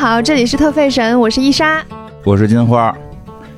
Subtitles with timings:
[0.00, 1.84] 好，这里是特费神，我是伊莎。
[2.24, 2.96] 我是金花。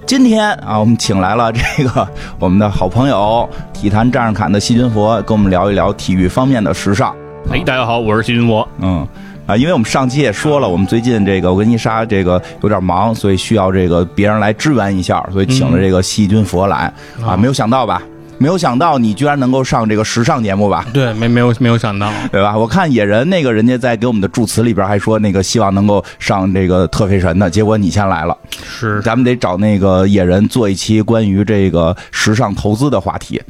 [0.04, 2.08] 今天啊，我们请来了这个
[2.40, 7.14] 我们的好朋友体坛战士侃的细菌佛，跟我们聊一聊体育方面的时尚。
[7.48, 8.68] 哎，大家好，我是细菌佛。
[8.80, 9.06] 嗯，
[9.46, 16.92] 啊，因为我们上期也说了，我们最近这个我跟伊莎这个有点忙，所以需要这个别人来支援一下，所以请了这个细菌佛来
[17.24, 18.02] 啊，没有想到吧？
[18.42, 20.84] 没有想到你居然能够上这个时尚节目吧？
[20.92, 22.58] 对，没没有没有想到，对吧？
[22.58, 28.36] 我看野人那个人家在给我们的祝词里边还说那个希望能够上这个特费神的，结果你先来了。
[28.66, 33.40] 是，咱们得找那个野人做一期关于这个时尚投资的话题。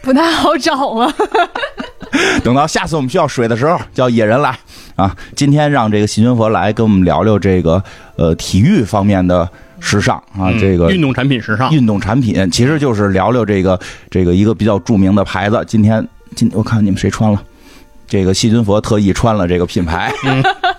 [0.00, 1.12] 不太好找啊。
[2.42, 4.58] 等到下次我们需要水的时候，叫野人来
[4.96, 5.14] 啊。
[5.36, 7.84] 今天让这个细菌佛来跟我们聊聊这个
[8.16, 9.46] 呃体育方面的。
[9.80, 13.80] 时尚啊，这个运动产品时尚，运动产品其实就是聊聊这个
[14.10, 15.64] 这个一个比较著名的牌子。
[15.66, 17.42] 今天今我看你们谁穿了，
[18.06, 20.12] 这个细菌佛特意穿了这个品牌，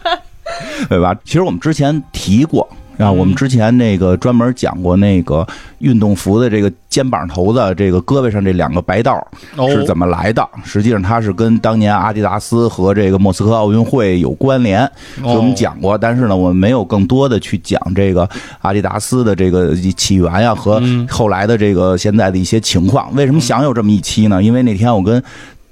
[0.88, 1.16] 对吧？
[1.26, 2.68] 其实我们之前提过。
[3.02, 5.45] 啊，我们之前那个专门讲过那个
[5.80, 9.25] 运动服的这个肩膀头子，这个胳膊上这两个白道
[9.69, 10.47] 是怎么来的？
[10.63, 14.89] 实际上它是跟当年阿迪达斯和这个莫斯科奥运会有关联，
[15.22, 15.97] 所以我们讲过。
[15.97, 18.29] 但是呢，我们没有更多的去讲这个
[18.61, 23.13] 阿迪达斯的这个起源呀和后来的这个现在的一些情况。
[23.16, 24.44] 为什么想有这么一期呢？
[24.44, 25.22] 因为那天我跟。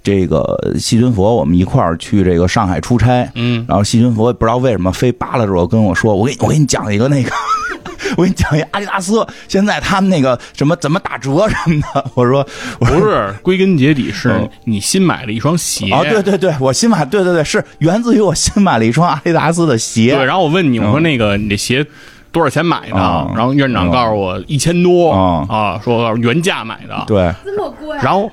[0.01, 7.31] 这个细菌佛，我们一块儿去这个上海出差，嗯，然后细菌佛不知道为什么非扒拉着我跟我说，我给我给你讲一个那个，
[8.15, 12.05] 我给你讲一阿迪达斯，现在他们那个什么怎么打折什么的。
[12.13, 12.45] 我说
[12.79, 15.91] 不是，归根结底是你新买了一双鞋。
[15.91, 20.15] 啊，对对对，我新买，对对对，是源自于我新买了一双阿迪达斯的鞋。
[20.15, 21.85] 对，然后我问你，我说那个你这鞋
[22.31, 22.95] 多少钱买的？
[23.35, 25.11] 然后院长告诉我一千多。
[25.11, 28.31] 啊，说原价买的，对，这么贵，然后。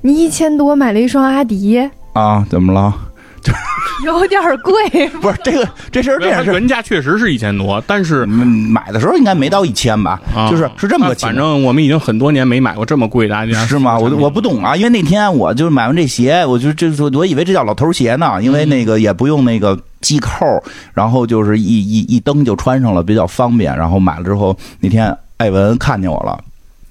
[0.00, 2.46] 你一千多买了一双阿迪啊？
[2.48, 2.94] 怎么了？
[4.04, 5.08] 有点贵。
[5.20, 10.20] 不是这个这事儿这样，原价确实是一千多，但是买的时候应该没到一千吧？
[10.50, 11.34] 就是是这么个情况。
[11.34, 13.98] 反正我们已经很多年没买过这么贵的阿迪，是吗？
[13.98, 20.62] 我我不懂啊，因为那天我就买完这鞋，我就就说我以为这叫老头鞋呢，因为那个也不用那个系扣，
[20.94, 23.76] 然后就是一一一蹬就穿上了，比较方便。
[23.76, 26.38] 然后买了之后，那天艾文看见我了，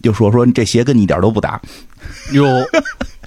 [0.01, 1.59] 就说说这鞋跟你一点都不搭。
[2.31, 2.45] 哟，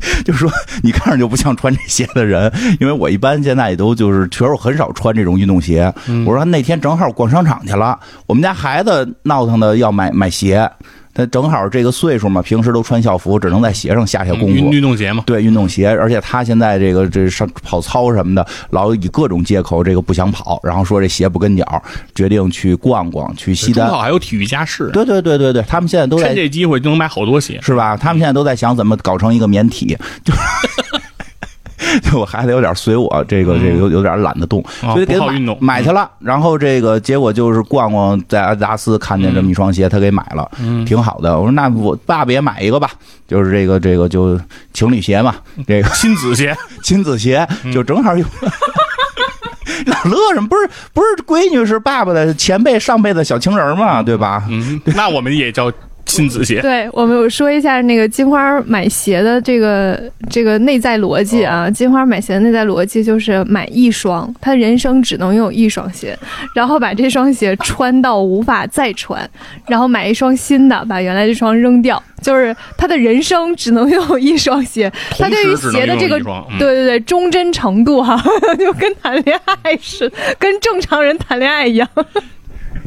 [0.24, 0.50] 就说
[0.82, 5.92] 你看着就不像穿这鞋的人，因为我一般现在也都就是确实我很少穿这种运动鞋。
[6.26, 10.70] 我说那天正好逛商场去了，我们家孩子闹腾的要买买鞋。
[11.12, 14.46] 他正好这个岁数嘛，平时都穿校服，只能在鞋上下下功夫。
[14.48, 15.88] 运动鞋嘛，对，运动鞋。
[15.88, 21.82] 而且他现在这个这上跑操什么的，老以各种借口这个不想跑，然后说这鞋不跟脚，
[22.14, 23.90] 决定去逛逛，去西单。
[23.90, 24.90] 还有体育家饰。
[24.92, 27.96] 对对对对对，他们现在都在趁这机会就能买好多鞋，是吧？
[27.96, 30.32] 他们现在都在想怎么搞成一个棉体，就。
[30.32, 30.38] 就
[32.14, 36.10] 我孩子有点随我，这个这个有有点懒得动，所以给买买去了。
[36.18, 40.50] 然后这个结果就是逛逛，在阿迪达斯看见这么一双鞋，他给买了，
[40.86, 41.36] 挺好的。
[41.38, 42.90] 我说那我爸爸也买一个吧，
[43.26, 44.38] 就是这个这个就
[44.72, 45.34] 情侣鞋嘛，
[45.66, 48.24] 这个亲子鞋，亲子鞋就正好有。
[49.86, 50.48] 老乐什么？
[50.48, 54.44] 不是不是，闺女是爸爸的前辈上辈子小情人嘛，对吧？
[54.50, 55.72] 嗯，那我们也叫。
[56.06, 61.70] 亲子鞋，对我们说一下那个金花买鞋的这个这个内在逻辑啊。
[61.70, 66.18] 金花买鞋的内在逻辑就是买一双，他人生只能拥有一双鞋，
[66.54, 69.28] 然后把这双鞋穿到无法再穿，
[69.68, 74.92] 然后买一双新的，把原来这双扔掉，就是他的人生只能拥有一双鞋。
[75.10, 76.18] 他对于鞋的这个
[76.58, 78.20] 对对对忠贞程度哈，
[78.58, 81.88] 就跟谈恋爱似的，跟正常人谈恋爱一样。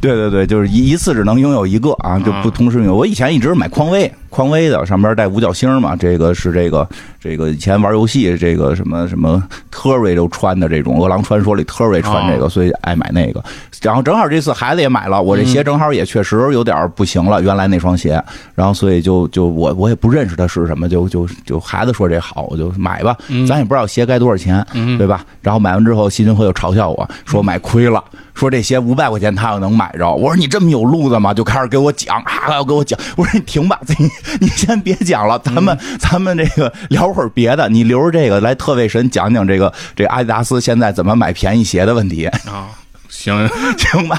[0.03, 2.93] 对对对，就是一一次只能拥有一个啊，就不同时拥有。
[2.93, 6.87] 我以前一直买匡威，匡威的上边带五角星嘛，这个是这个
[7.19, 13.43] 这个以前玩游戏这个什么什么特瑞都穿的这种《饿狼传说》里特瑞穿这个，所以爱买那个。
[13.83, 18.21] 然后正好这次孩子也买了，我这鞋正好也确实有点不行了，原来那双鞋，
[18.55, 23.15] 然后所以就就我我也不认识它是什么，就就就孩子说这好，我就买吧。
[23.47, 24.65] 咱也不知道鞋该多少钱，
[24.97, 25.23] 对吧？
[25.41, 28.03] 然后买完之后，西军会又嘲笑我说买亏了。
[28.33, 31.31] 说这鞋五百块钱他要能买着，我说你这么有路子吗？
[31.31, 32.99] 就开始给我讲啊，要给我讲。
[33.15, 34.09] 我说你停吧，你
[34.39, 42.69] 你先别讲了，咱们咱们这个聊会儿别的，你留着这个来特卫神讲讲这个这阿迪达斯现在怎么买便宜鞋的问题啊？
[43.09, 43.47] 行
[43.77, 44.17] 行吧。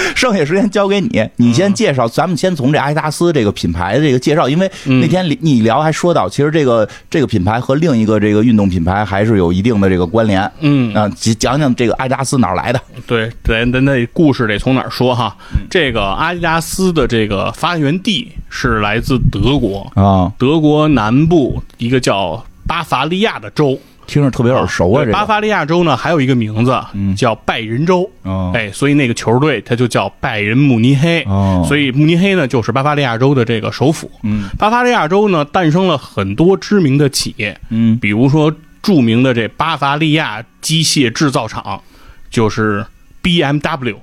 [0.14, 2.08] 剩下时间交给你，你先介绍。
[2.08, 10.50] 咱们先从这阿迪达斯这个品牌的这个介绍，因为那天你聊还说到，其实这个这个品牌和另一个这个运动品牌还是有一定的这个关联。
[10.60, 11.08] 嗯啊，
[11.38, 12.80] 讲讲这个阿迪达斯哪来的？
[13.06, 15.36] 对，咱咱那故事得从哪儿说哈？
[15.70, 23.78] 这个阿迪达斯的这个发源地是来自德国啊，德国南部一个叫巴伐利亚的州。
[24.06, 25.04] 听着特别耳熟啊。
[25.04, 26.78] 这巴伐利亚州呢，还有一个名字
[27.16, 28.10] 叫拜仁州，
[28.52, 31.24] 哎，所以那个球队它就叫拜仁慕尼黑。
[31.66, 34.10] 所以慕尼黑呢，就是巴伐利亚州的这个首府。
[34.22, 41.82] 嗯，巴伐利亚州呢，诞生了很多知名的企业，嗯，比如说著名的这巴伐利亚机械制造厂，
[42.30, 42.84] 就是
[43.22, 43.96] BMW，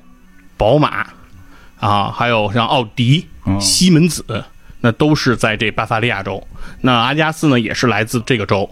[0.58, 1.08] 宝马，
[1.80, 3.28] 啊，还有像奥迪、
[3.60, 4.44] 西门子。
[4.84, 6.44] 那都是在这巴伐利亚州，
[6.82, 8.68] 那阿加斯呢也是来自这个州。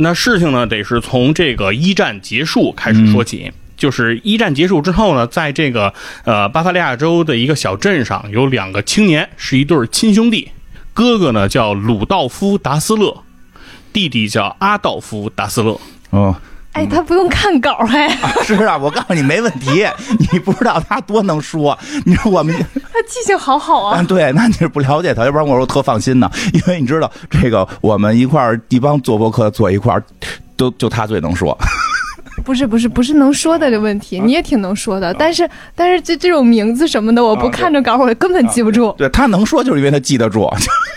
[0.00, 5.92] 那事情呢得是从这个一战结束开始说起，就是一战结束之后呢，在这个
[6.24, 10.50] 呃巴伐利亚州的一个小镇上，有两个青年是一对亲兄弟，
[10.92, 13.22] 哥哥呢叫鲁道夫·达斯勒，
[13.92, 15.78] 弟弟叫阿道夫·达斯勒。
[16.10, 16.36] 哦。
[16.72, 18.08] 哎，他不用看稿还
[18.44, 18.78] 是啊！
[18.78, 19.84] 我告诉你没问题，
[20.32, 21.76] 你不知道他多能说。
[22.04, 24.02] 你说我们他记性好好啊。
[24.04, 26.30] 对，那你是不了解他，要不然我说特放心呢。
[26.54, 30.02] 因为你知道这个，我们一块儿一帮做博客坐一块儿，
[30.56, 31.56] 都就他最能说。
[32.44, 35.12] 不是不是不是能说的这问题，你也挺能说的。
[35.14, 38.94] 但是但是这这种名字什么的，我不看着稿我根本记不住。
[38.96, 40.48] 对他能说，就是因为他记得住。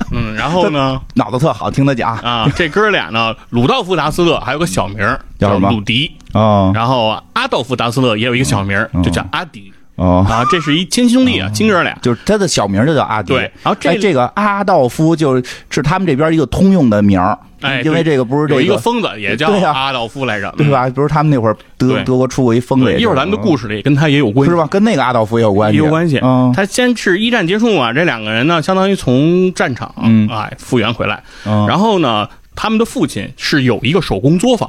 [0.12, 1.00] 嗯，然后呢？
[1.14, 2.50] 脑子特好，听他讲啊。
[2.56, 4.98] 这哥俩呢，鲁道夫·达斯勒还有个小名
[5.38, 5.70] 叫什么？
[5.70, 6.72] 鲁迪啊。
[6.74, 9.72] 然后阿道夫·达斯勒也有一个小名就叫阿迪。
[9.96, 11.98] 哦啊，这是一亲兄弟啊，亲哥俩。
[12.00, 13.32] 就是他的小名就叫阿迪。
[13.32, 13.42] 对。
[13.62, 17.36] 然后这这个阿道夫就是他们这边一个通用的名儿。
[17.60, 20.88] 哎，因为这个不是有一个疯子也叫阿道夫来着，对吧？
[20.90, 22.94] 不是他们那会儿德德国出过一疯子。
[22.98, 24.66] 一会儿咱们的故事里跟他也有关系，是吧？
[24.66, 26.20] 跟那个阿道夫也有关系，有关系。
[26.54, 29.92] 他先是一战结束嘛，这两个人呢，相当于从战场
[30.30, 32.28] 哎复原回来，然后呢。
[32.60, 34.68] 他们的父亲是有一个手工作坊，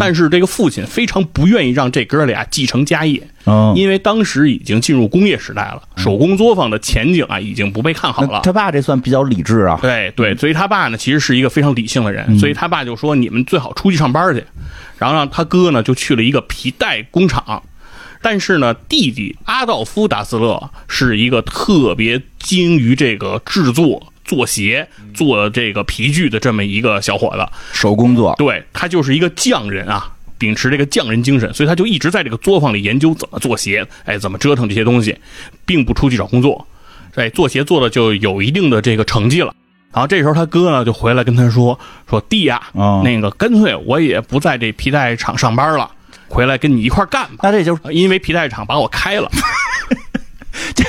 [0.00, 3.22] 但是这个父亲非常不愿意让这哥俩继承家业，
[3.76, 8.40] 因为当时已经进入工业时代了，手工作坊的前景啊已经不被看好了。
[8.42, 14.42] 他爸这算比较理智啊，对对，所以他爸呢其实是一个非常理性的人，所以他爸就说你们最好出去上班去，
[14.98, 17.62] 然后让他哥呢就去了一个皮带工厂，
[18.20, 24.12] 但是呢弟弟阿道夫·达斯勒是一个特别精于这个制作。
[24.28, 35.18] 做鞋、做这个皮具的这么一个小伙子，手工做，对他就是一个匠人啊，秉持这个匠人精神，所以他就一直在这个作坊里研究怎么做鞋，哎，怎么折腾这些东西，
[35.66, 36.68] 并不出去找工作，
[37.14, 39.52] 哎，做鞋做的就有一定的这个成绩了。
[39.90, 41.76] 然后这时候他哥呢就回来跟他说
[42.08, 42.62] ：“说弟呀，
[43.02, 45.90] 那个干脆我也不在这皮带厂上班了，
[46.28, 49.30] 回来跟你一块干吧。”那这就是因为皮带厂把我开了。
[50.74, 50.84] 这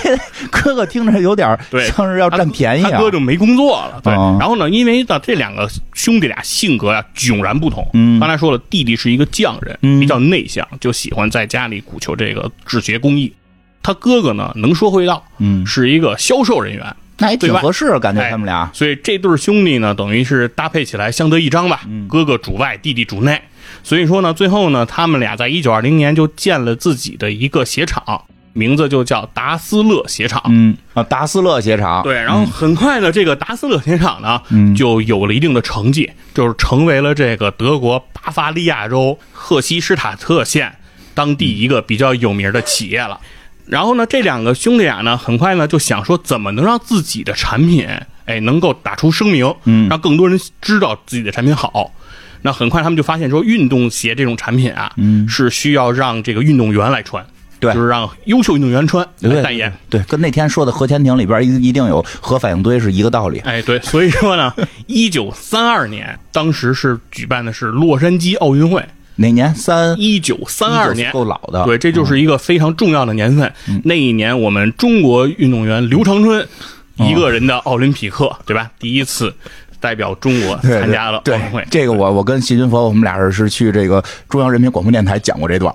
[0.50, 1.58] 哥哥听着有点
[1.96, 4.00] 像是要占便宜啊，他哥就没工作了。
[4.04, 7.88] 对，然后呢，因为呢这两个兄弟俩性格呀迥然不同。
[7.94, 13.34] 嗯，刚才说了，弟弟是一个匠人，比较内向，就喜欢在家里鼓求这个制鞋工艺。
[13.82, 18.70] 他哥哥呢能说会道，嗯，是一个销售人员，那也挺合适，感觉他们俩。
[18.74, 21.82] 所以这对兄弟呢，等于是搭配起来相得益彰吧。
[22.08, 23.42] 哥哥主外，弟弟主内。
[23.82, 28.22] 所以说呢，最后呢，他们俩在一九二零年就建了自己的一个鞋厂。
[28.60, 34.42] 名字就叫达斯勒鞋厂，嗯啊，达斯勒鞋厂，对，然后很快呢，这个达斯勒鞋厂呢，
[34.76, 40.76] 就有了一定的成绩，就是成为了这个德国巴伐利亚州赫希施塔特县
[41.14, 43.18] 当地一个比较有名的企业了。
[43.66, 47.88] 然后呢，这两个兄弟俩呢，很快呢就想说，怎么能让自己的产品，
[48.26, 51.94] 哎，能够打出声名，嗯，让更多人知道自己的产品好。
[52.42, 57.24] 那很快他们就发现说，运动鞋这种产品啊，嗯，是需要让这个运动员来穿。
[57.60, 59.06] 对，就是让优秀运动员穿
[59.44, 63.40] 代言，对，跟那天说的核潜艇里边一一定有核反应堆是一个道理。
[63.40, 64.54] 哎，对，所以说呢，
[64.88, 68.84] 一九三二年，当时是举办的是洛杉矶奥运会，
[69.18, 69.54] 哪年？
[69.54, 71.66] 三一九三二年，够老的。
[71.66, 73.52] 对，这就是一个非常重要的年份。
[73.84, 76.48] 那一年，我们中国运动员刘长春
[76.96, 78.72] 一个人的奥林匹克，对吧？
[78.80, 79.34] 第一次
[79.82, 81.68] 代表中国参加了奥运会。
[81.70, 85.74] 这个我我跟谢军佛，我们俩是是去这个中央人民广播电台讲过这段。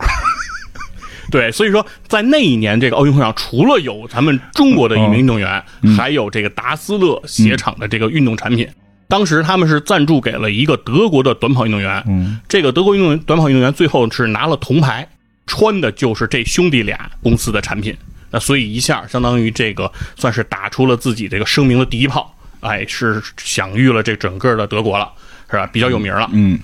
[1.34, 5.60] 对，所以说在那一年这个奥运会上，除了有咱们中国的一名运动员，
[5.96, 8.68] 还有这个达斯勒鞋厂的这个运动产品。
[9.08, 15.04] 当时他们是赞助给了一个德国的短跑运动员，这个德国运动员短跑运动员最后是拿了铜牌，
[15.44, 17.92] 穿的就是这兄弟俩公司的产品。
[18.30, 25.10] 那所以一下相当于这个算是打出了自己这个声明的第一炮，哎，是享誉了这整个的德国了，
[25.50, 25.66] 是吧？
[25.72, 26.30] 比较有名了。
[26.32, 26.56] 嗯。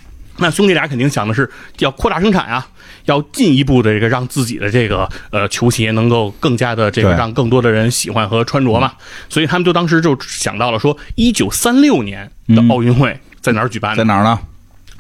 [0.43, 1.51] 那兄弟俩肯定想的是
[1.81, 2.67] 要扩大生产啊，
[3.07, 8.93] 要进一步的这个让自己的这个呃球鞋能够更加的这个让更多的人喜欢和穿着嘛，
[9.29, 13.97] 所以他们就当时就想到了说，一九三六年的奥运会在哪儿举办？
[13.97, 14.39] 在哪儿呢？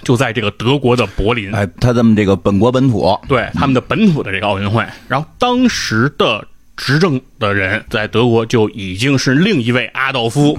[0.02, 1.54] 就在这个德国的柏林。
[1.54, 4.82] 哎，他们这个本国本土，对他们的本土的这个奥运会。
[5.08, 6.42] 然后当时的
[6.74, 10.58] 执政的人在德国就已经是另一位阿道夫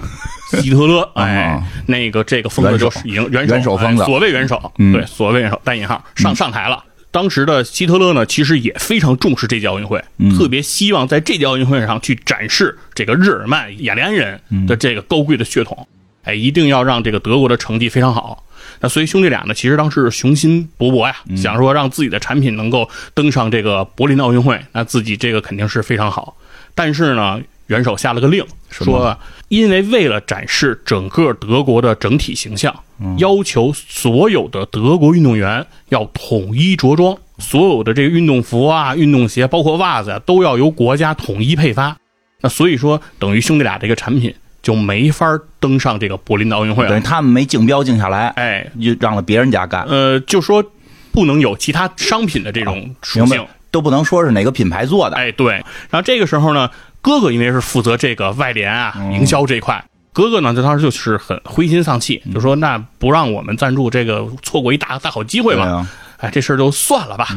[0.62, 4.94] ·希特勒，哎，那个这个疯子就是已经元元首疯子，所谓元首，嗯。
[4.94, 5.60] 对，所谓元首。
[5.64, 6.04] 带引号。
[6.16, 6.84] 上上台了。
[7.12, 15.88] 当时的希特勒呢，其实也非常重视这届奥运会，嗯特别希望在这届奥运会上去展示这个日耳曼雅利安人的这个高贵的血统，
[16.24, 18.44] 哎，一定要让这个德国的成绩非常好。
[18.80, 26.38] 那所以兄弟俩呢，其实当时雄心勃勃呀，想说让自己的产品能够登上这个柏林的奥运会，那自己这个肯定是非常好。
[26.74, 29.18] 但是呢，元首下了个令，说
[29.50, 32.74] 因为为了展示整个德国的整体形象，
[33.18, 41.96] 要求所有的德国运动员要统一着装，所有的这个运动服啊、运动鞋，包括袜子啊，都要由国家统一配发。
[42.40, 45.28] 那所以说，等于兄弟俩这个产品就没法
[45.60, 46.90] 登上这个柏林的奥运会了。
[46.90, 50.64] 等于他们没竞标竞下来，哎，就让了别人家干，呃，就说
[51.12, 53.46] 不能有其他商品的这种属性？
[53.70, 55.54] 都不能说是哪个品牌做的，哎，对。
[55.54, 56.70] 然后这个时候呢，
[57.02, 59.14] 哥哥因为是负责这个外联啊、嗯。
[59.14, 62.34] 营销这一块，哥哥呢，就当时就是很灰心丧气，嗯。
[62.34, 65.88] 就说那不让我们赞助，这个错过一大大好机会嘛。
[66.18, 67.30] 哎，这事儿就算了吧。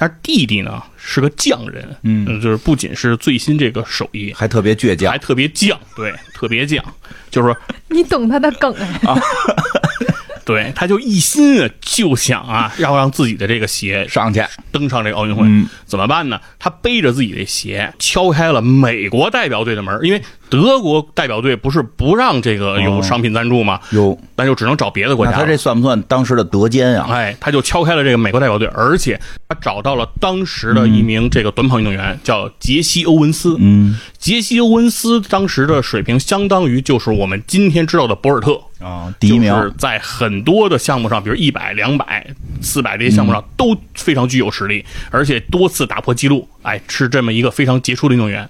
[0.00, 2.40] 但是弟弟呢是个匠人，嗯。
[2.40, 5.10] 就是不仅是最新这个手艺，还特别倔强。
[5.10, 6.80] 还，特别犟，对，特别犟，
[7.30, 7.56] 就是说
[7.88, 9.00] 你懂他的梗哎，
[10.48, 15.68] 对，他就一心啊，就想啊， 要让自己的这个鞋上去，登上这个奥运会，嗯。
[15.84, 16.40] 怎么办呢？
[16.58, 23.80] 他背着自己的鞋，敲开了美国代表队的门，因为德国代表队不是不让这个有商品赞助吗？
[23.90, 25.32] 有，那就只能找别的国家。
[25.32, 27.06] 那他这算不算当时的德奸啊？
[27.10, 33.56] 哎，他就敲开了这个美国代表队，而且他找到了当时的一名这个短跑运动员，叫杰西·欧文斯。
[33.58, 42.26] 嗯杰西·欧文斯当时的水平相当于就是我们今天知道的博尔特，啊，第一名就是在很多的项目上，比如一百、两百、
[42.60, 48.48] 四百这些项目上都非常具有实力，而且多次打破纪录，哎，是这么一个非常杰出的运动员。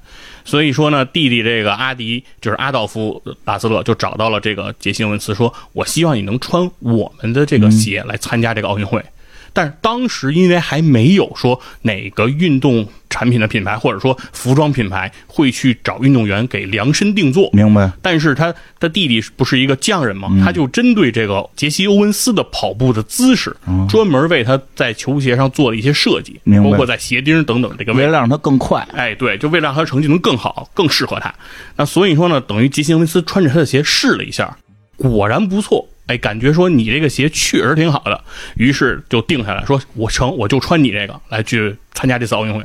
[0.49, 9.05] 所以说呢，弟弟这个阿迪就是阿道夫·拉斯勒就找到了这个杰西·欧文斯，说：“我希望你能穿我们的这个鞋来参加这个奥运会。
[9.53, 17.91] 但是当时因为还没有说哪个运动产品的品牌或者说服装品牌会去找运动员给量身定做，明白？
[18.03, 20.29] 但是他他弟弟不是一个匠人嘛？
[20.31, 23.57] 嗯他就针对这个杰西·欧文斯的跑步的姿势，
[23.89, 28.07] 专门为他在球鞋上做了一些设计，哦明白包括在鞋钉等等这个位置。
[28.07, 31.35] 为了让他更快，哎，对，就为了让他成绩能更好、更适合他。
[31.77, 34.57] 那所以说呢，等于杰西·欧文斯穿着他的鞋试了一下，
[34.97, 35.89] 果然不错。
[36.09, 38.21] 哎，感觉说你这个鞋确实挺好的，
[38.57, 42.65] 于是就定下来说，我成我就穿你这个来去参加这次奥运会。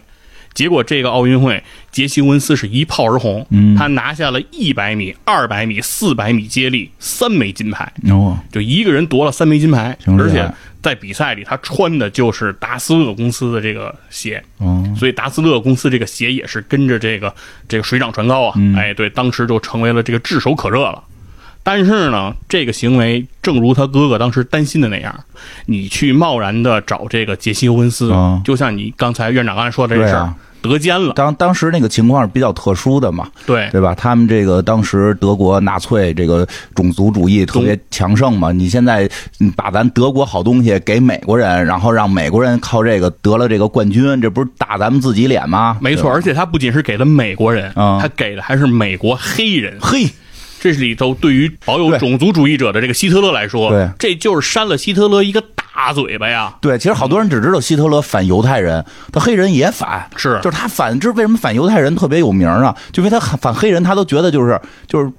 [0.53, 10.47] 结果这个奥运会，杰西·欧文斯是一炮而红，嗯他拿下了一百米、二百米、四百米接力三枚金牌，哦，就一个人夺了三枚金牌，而且
[10.79, 17.33] 在比赛里他穿的就是达斯勒公司的这个鞋，哦，所以达斯勒公司这个鞋也是跟着这个
[17.67, 21.03] 这个水涨船高啊，嗯哎，对，当时就成为了这个炙手可热了。
[21.63, 25.17] 但是呢，这个行为正如他哥哥当时担心的那样，
[25.65, 28.41] 你去贸然的找这个杰西·欧文斯，啊。
[28.43, 33.67] 就像你刚才院长刚才说的这事儿得奸了，当当时那个情况是比较特殊的嘛，对。
[33.71, 33.93] 对吧？
[33.95, 45.77] 他们这个当时德国纳粹这个种族主义特别强盛嘛，你现在嗯把咱德国好东西给美国人，然后让美国人靠这个得了这个冠军，这不是打咱们自己脸吗？
[45.81, 47.99] 没错，而且他不仅是给了美国人，啊。
[48.01, 49.77] 他给的还是美国黑人。
[49.81, 50.07] 嘿，
[50.71, 56.55] 这里头对于保有种族主义者的这个希特勒来说，对这就是扇了希特勒一个大嘴巴呀！
[56.61, 62.75] 对，其实好多人只知道希特勒反犹太人，他黑人也反，是就是他反，这为什么反犹太人特别有名啊？
[62.91, 65.11] 就因为他反黑人，他都觉得就是就是。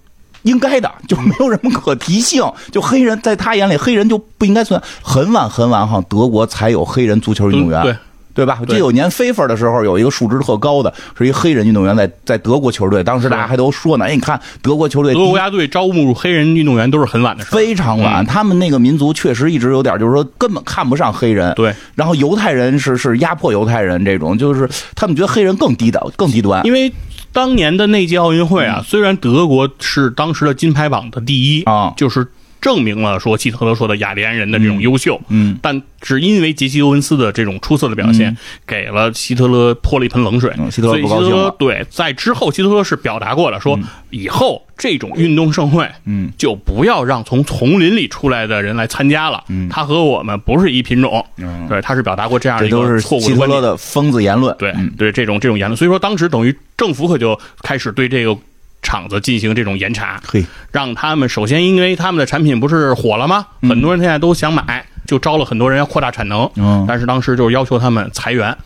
[0.44, 2.44] 应该的，就没有什么可提性。
[2.70, 4.86] 就黑人在他眼里，黑人就不应该存在。
[5.00, 7.96] 很晚很晚，好像德国才有黑人足球运动员，对
[8.34, 8.58] 对吧？
[8.60, 17.50] 我记得对有年非法的时候，有一个数值特高的，是一黑人运动员在在德国球队，当时大家还都说呢，哎，你看德国球队德国国家队招募黑人运动员都是很晚的事。
[17.50, 18.26] 非常晚，嗯。
[18.26, 21.54] 他们那个民族确实一直有点，就是说根本看不上黑人。
[21.54, 26.66] 对，然后犹太人是是压迫犹太人这种，就是他们觉得黑人更低的更低端。
[26.66, 26.92] 因为
[27.32, 31.92] 当年的那届奥运会啊，虽然德国是当时的金牌榜的第一啊。
[31.96, 32.26] 就是
[32.64, 38.34] 证明了说希特勒说的雅利安人的这种优秀，嗯，但只因为杰西·欧文斯的这种出色的表现，
[38.66, 40.50] 给了希特勒泼了一盆冷水。
[40.56, 43.78] 嗯希特勒所以希特不高兴了勒对在之后，希特勒是表达过了，说
[44.08, 49.44] 以后这种运动盛会，嗯，就不要让从丛林里出来的人来参加了。
[49.50, 51.22] 嗯他和我们不是一品种。
[51.36, 53.36] 嗯对，他是表达过这样一个错误的观点。
[53.36, 54.56] 希特勒的疯子言论。
[54.58, 58.34] 对嗯对，这种这种言论，所以说当时等于政府可就开始对这个
[58.84, 63.44] 厂子进行这种严查，嘿，让他们首先因为他们的产品不是火了吗？
[63.62, 66.48] 很多人现在都想买，就招了很多人要扩大产能。
[66.54, 68.56] 嗯但是当时就是要求他们裁员，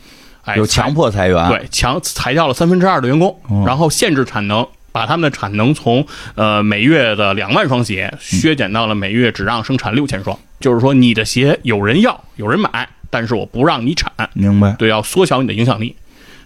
[0.45, 10.37] 哎，有强迫裁员，对，强裁掉了三分之二的员工，哦然后限制产能，把他们的产能从呃每月的两万双鞋削减到了每月只让生产六千双。
[10.61, 14.75] 就是说，你的鞋有人要，有人买，但是我不让你产，明白？
[14.77, 15.95] 对，要缩小你的影响力。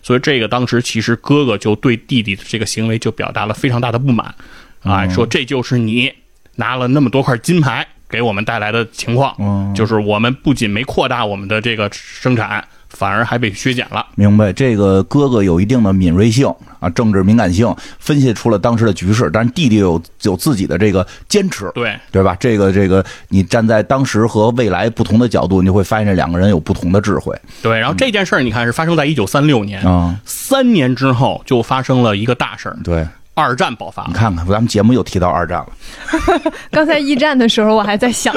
[0.03, 4.35] 所以这个当时其实哥哥就对弟弟的这个行为就表达了非常大的不满，
[4.83, 6.13] 啊，说这就是你
[6.57, 9.73] 拿了那么多块金牌给我们带来的情况，嗯。
[9.75, 12.67] 就是我们不仅没扩大我们的这个生产，
[13.03, 14.07] 反而还被削减了。
[14.15, 16.47] 明白，这个哥哥有一定的敏锐性
[16.79, 22.37] 啊，政治敏感性，分析出了当时的局势，但是弟弟有有自己的这个坚持，对，对吧？
[22.39, 30.17] 这个这个，你站在当时和未来不同的角度，你就会发现这两个人有不同的智慧对，然后这件事儿你看是发生在一九三六年，啊。
[30.25, 34.05] 三年之后就发生了一个大事儿，对，二战爆发。
[34.07, 34.13] 你。
[34.13, 38.35] 看看，咱们节目又提到二战了， 刚才一战的时候，我还在想，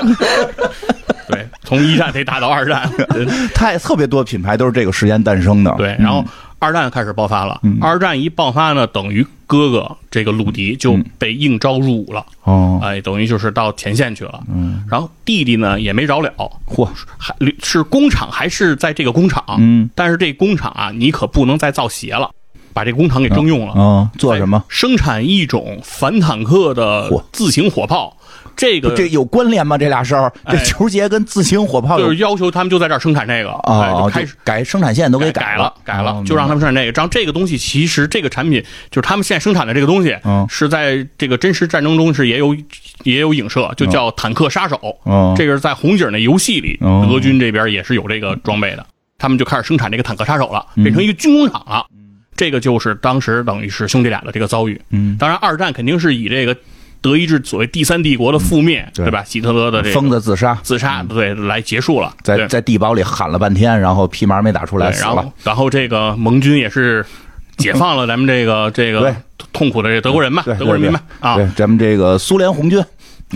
[1.28, 2.90] 对，从一战得打到二战，
[3.54, 5.74] 太特别多品牌都是这个时间诞生的。
[5.78, 6.24] 对，然后
[6.60, 7.60] 二战开始爆发了。
[7.64, 7.78] 嗯。
[7.82, 14.44] 二战一爆发呢，等于哥哥这个鲁迪就被应招入伍了，哦，哎，等于就是到前线去了。
[14.48, 16.32] 嗯，然后弟弟呢也没着了，
[16.66, 16.88] 嚯，
[17.18, 19.90] 还是工厂还是在这个工厂，嗯。
[19.94, 22.30] 但是这工厂啊，你可不能再造鞋了，
[22.75, 23.74] 把这工厂给征用了。
[23.77, 24.62] 嗯，做什么？
[24.67, 28.17] 生产一种反坦克的自行火炮，
[28.53, 29.77] 这个这有关联吗？
[29.77, 36.91] 这俩事儿，这哎球鞋跟自行火炮有就是要求他们就在这儿生产这个，哎，啊，就开始改生产线都给改了，改了哦，就让他们生产这个。
[36.91, 42.53] 然后这个东西其实这个产品就是他们现在生产的这个东西嗯，是在这个真实战争中是也有
[43.03, 44.75] 也有影射，就叫坦克杀手。
[45.03, 48.86] 哦这个是在红警那游戏里，哦德军这边也是有这个装备的，
[49.17, 51.86] 他们就开始生产这个坦克杀手了，嗯变成一个军工厂了。
[52.36, 54.80] 这个就是当时等于是兄弟俩的这个遭遇。
[54.89, 56.56] 嗯，当然，二战肯定是以这个
[57.01, 59.24] 德意志所谓第三帝国的覆灭，嗯对对吧？
[59.24, 62.13] 希特勒的这个疯子自杀，自杀，对，来结束了。
[62.24, 65.32] 在在地堡里喊了半天，然后屁毛没打出来，然后。
[65.44, 67.06] 然后这个盟军也是
[67.58, 69.15] 解放了咱们这个这个
[69.54, 72.84] 痛苦的这德国人嘛，德国人民嘛啊，对，咱们这个苏联红军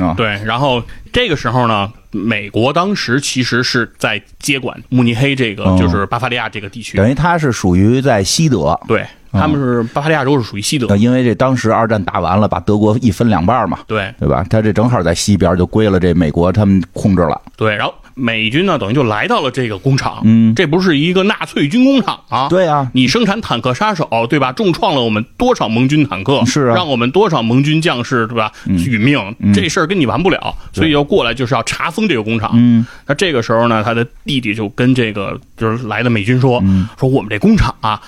[0.02, 0.28] 啊，对。
[0.44, 14.46] 然后这个时候呢，美国当时其实是在接管慕尼黑这个哦就是巴伐利亚这个地区，等于他是属于在西德，对，他们是巴伐利亚州是属于西德呃，因为这当时二战打完了，把德国一分两半嘛，对对吧？
[14.50, 17.40] 他这正好在西边，就归了这美国他们控制了。
[17.56, 17.76] 对。
[17.76, 20.54] 然后美军呢，等于就来到了这个工厂，嗯。
[20.56, 24.52] 这不是一个纳粹军工厂啊，对啊，你生产坦克杀手，对吧？
[24.52, 26.76] 重创了我们多少盟军坦克，是啊。
[26.76, 28.52] 让我们多少盟军将士，对吧？
[28.68, 32.52] 殒命，这事儿跟你完不了，所以要过来就是要查封这个工厂。
[32.56, 32.86] 嗯。
[33.08, 36.88] 那这个时候呢，他的弟弟就跟这个就是来的美军说，嗯。
[37.00, 38.02] 说我们这工厂啊，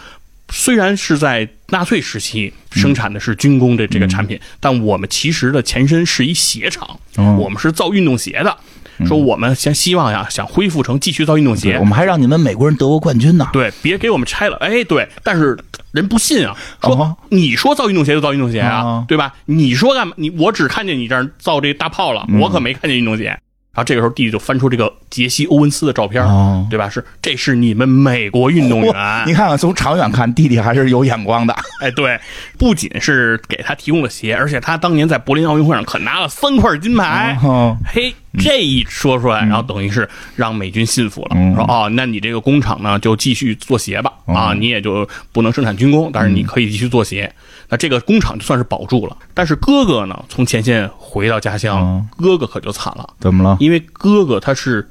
[0.49, 7.37] 虽然是在纳粹时期生产的是军工的这个产品，但我们其实的前身是一鞋厂，哦。
[7.39, 8.57] 我们是造运动鞋的。
[9.05, 13.47] 说我们先希望呀，想恢复成继续造运动鞋，我们还让你们美国人得过冠军呢。
[13.53, 14.57] 对，别给我们拆了。
[14.57, 15.57] 哎，对，但是
[15.91, 19.33] 人不信啊，哦说你说造运动鞋就造运动鞋啊哦，对吧？
[19.45, 20.13] 你说干嘛？
[20.17, 23.37] 你我只看见你这儿造这大炮了，嗯我可没看见运动鞋。
[23.73, 26.89] 然后这个时候弟弟就翻出这个杰西·欧文斯的照片，哦对吧？
[26.89, 28.93] 是这是你们美国运动员，
[29.25, 31.55] 你看看，从长远看，弟弟还是有眼光的。
[31.79, 32.19] 哎，对，
[32.57, 37.39] 不仅是给他提供了鞋，而且他当年在柏林奥运会上可拿了三块金牌。
[37.41, 47.31] 哦嘿，这一说出来，然后等于是让美军信服了，嗯说哦，那你这个工厂呢就继续做鞋吧，哦啊，你也就不能生产军工，但是嗯你可以继续做鞋。
[47.67, 49.15] 那这个工厂就算是保住了。
[49.33, 53.57] 但是哥哥呢，从前线回到家乡，哦哥哥可就惨了，怎么了？
[53.59, 54.89] 因为哥哥他是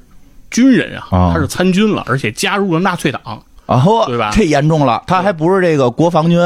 [0.49, 3.21] 军人啊，哦他是参军了，而且加入了纳粹党。
[3.67, 6.37] 啊嚯，对吧这严重了，他还不是这个国防军。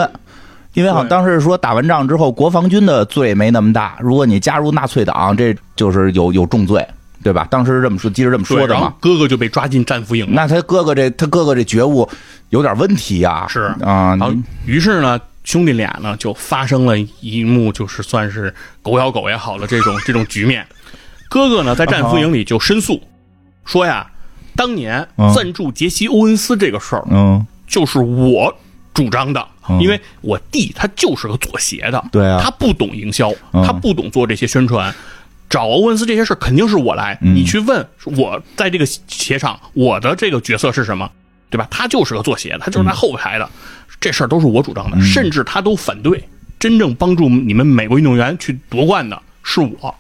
[0.76, 6.86] 因为好像当时说打完仗之后，国防军的罪没那么大，如果你加入纳粹党，这就是有有重罪，
[7.24, 7.48] 对吧？
[7.50, 8.94] 当时是这么说，记着这么说对，的嘛。
[9.00, 10.32] 哥哥就被抓进战俘营了。
[10.34, 12.08] 那他哥哥这他哥哥这觉悟
[12.50, 14.34] 有点问题呀、是啊，然后
[14.66, 20.66] 于是呢，兄弟俩呢就发生了一幕，就是算是狗咬狗也好了这种 这种局面。
[21.30, 23.02] 哥哥呢在战俘营里就申诉，
[23.64, 24.06] 说呀，
[24.56, 28.54] 当年嗯赞助杰西·欧文斯这个事儿嗯，就是我
[28.94, 29.48] 主张的，嗯
[29.80, 34.94] 因为我弟他就是个做鞋的，对啊他不懂营销，嗯他不懂做这些宣传。
[35.48, 41.10] 找欧文斯这些事儿肯定是我来，嗯你去问我在这个鞋厂我的这个角色是什么，
[41.50, 41.68] 对吧？
[41.70, 43.48] 他就是个做鞋的，他就是在后排的，
[44.00, 46.24] 这事儿都是我主张的，嗯甚至他都反对。
[46.58, 49.96] 真正帮助你们美国运动员去夺冠的是我，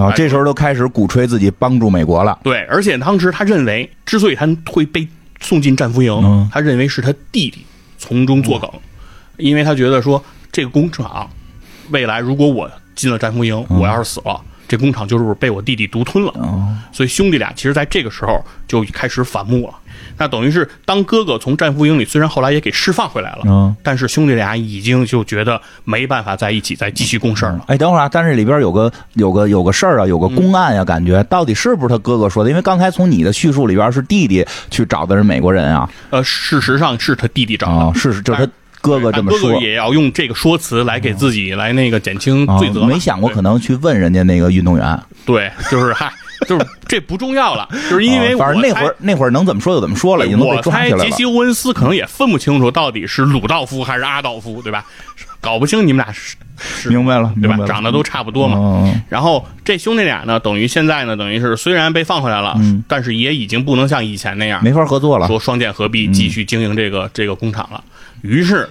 [0.00, 2.36] 啊，这时候都开始鼓吹自己帮助美国了。
[2.42, 5.06] 对，而且当时他认为，之所以他会被
[5.40, 7.64] 送进战俘营，嗯他认为是他弟弟
[7.96, 8.68] 从中作梗，
[9.40, 10.22] 因为他觉得说
[10.52, 11.28] 这个工厂
[11.90, 16.32] 未来如果我进了战俘营，我要是死了，这工厂就是被我弟弟独吞了。
[16.36, 19.74] 哦，所以兄弟俩其实在这个时候就开始反目了。
[20.16, 27.64] 那等于是当哥哥从战俘营里，虽然后来也给释放回来了，嗯，但是兄弟俩已经就觉得没办法在一起再继续共事了。
[27.68, 32.50] 哎，等会儿啊，但是里边有个有个有个事儿啊，有个公案呀、感觉到底是不是他哥哥说的？
[32.50, 37.72] 因为刚才从你的叙述里边是弟弟去找的是美国人啊，呃，事实上是他弟弟找的。
[37.72, 39.64] 啊，是是，就是他哥哥这么说但哥哥。
[39.66, 46.12] 也要用这个说辞来给自己来那个减轻啊罪责嘛、没想过可能去问人家那个运动员，对，就是嗨，
[46.48, 54.84] 就是这不重要了， 就是因为啊反正我那会儿那会儿能怎么说就怎么说了，已经我抓起来了猜杰西。·欧文斯可能也分不清楚到底是鲁道夫还是阿道夫，对吧？
[55.42, 58.58] 搞不清你们俩是是明白了，对吧长得都差不多嘛。
[58.84, 65.26] 嗯然后这兄弟俩呢，等于现在呢，等于是虽然被放回来了，嗯但是也已经不能像以前那样没法合作了。
[65.26, 67.82] 说双剑合璧，继续经营这个、这个工厂了。
[68.22, 68.68] 于是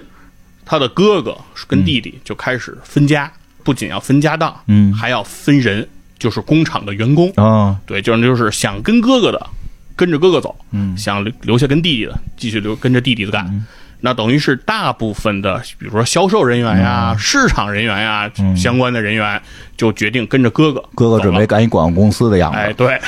[0.66, 3.32] 他的哥哥跟弟弟就开始分家，
[3.64, 7.32] 不仅要分家当，嗯还要分人，就是工厂的员工。
[7.36, 9.48] 啊，对，就是就是想跟哥哥的
[9.96, 13.66] 跟着哥哥走，嗯想留留下跟弟弟的继续留跟着弟弟的干。
[14.02, 19.42] 那等于是大部分的，比如说销售人员呀、市场人员呀、相关的人员，
[19.76, 20.82] 就决定跟着哥哥。
[20.96, 21.48] 哥哥准备走了。
[21.48, 23.02] 干一广告公司的样子哎，子，对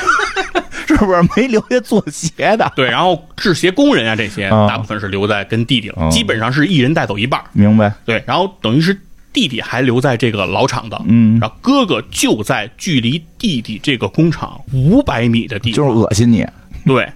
[0.98, 2.72] 是不是没留下做鞋的？
[2.76, 7.42] 对，然后制鞋工人啊这些，啊大部分是留在跟弟弟了，啊基本上是一人带走一半。
[7.54, 7.94] 明白？
[8.06, 9.00] 对，然后等于是
[9.34, 16.46] 弟弟还留在这个老厂的，嗯然后哥哥就在距离弟弟这个工厂五百米的地方，就是恶心你。
[16.86, 17.10] 对，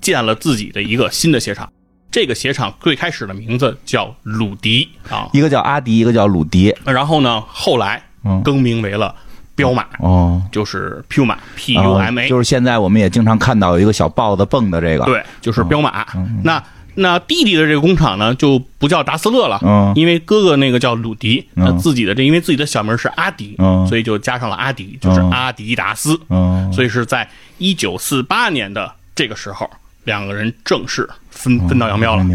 [0.00, 1.70] 建了自己的一个新的鞋厂。
[2.10, 6.74] 这个鞋厂最开始的名字叫鲁迪啊，一个叫阿迪，一个叫鲁迪。
[6.84, 9.14] 然后呢，后来嗯更名为了
[9.54, 16.06] 彪马，哦，就是 Puma P U M 啊 A，就是现在我们也经常看到有一个小豹子蹦的这个。，对，就是彪马。
[16.14, 16.62] 嗯那
[16.94, 26.20] 那弟弟的这个工厂呢，就不叫达斯勒了，嗯因为哥哥那个叫鲁迪，嗯那自己的这因为自己的小名是阿迪，嗯所以就加上了阿迪，就是嗯阿迪达斯。
[26.28, 29.70] 嗯，所以是在一九四八年的这个时候，
[30.04, 32.26] 两个人正式分分道扬镳了。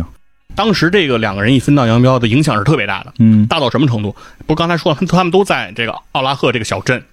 [0.57, 4.15] 明当时这个两个人一分道扬镳的影响是特别大的，嗯大到什么程度？
[4.45, 7.03] 不是刚才说了，他们都在这个奥拉赫这个小镇，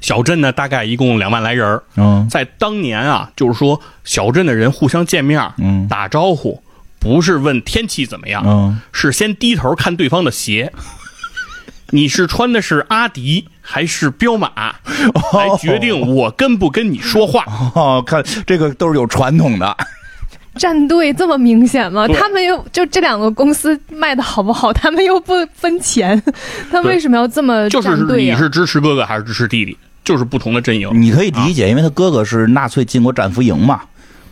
[0.00, 6.62] 小镇呢大概一共两万来人儿嗯在当年啊，就是说小镇的人互相见面嗯打招呼，
[6.98, 10.72] 不是问天气怎么样，嗯，是先低头看对方的鞋。
[11.92, 14.76] 你是穿的是阿迪还是彪马，
[15.32, 17.44] 来决定我跟不跟你说话。
[17.74, 19.76] 哦，看这个都是有传统的。
[20.56, 22.06] 站队这么明显吗？
[22.08, 26.20] 他们又就这两个公司卖的好不好， 他们又不分钱，
[26.70, 30.90] 他为什么要这么就是站队呀、你是支持哥哥还是支持弟弟，就是不同的阵营。
[30.92, 33.80] 你可以理解，因为他哥哥是纳粹进过战俘营嘛，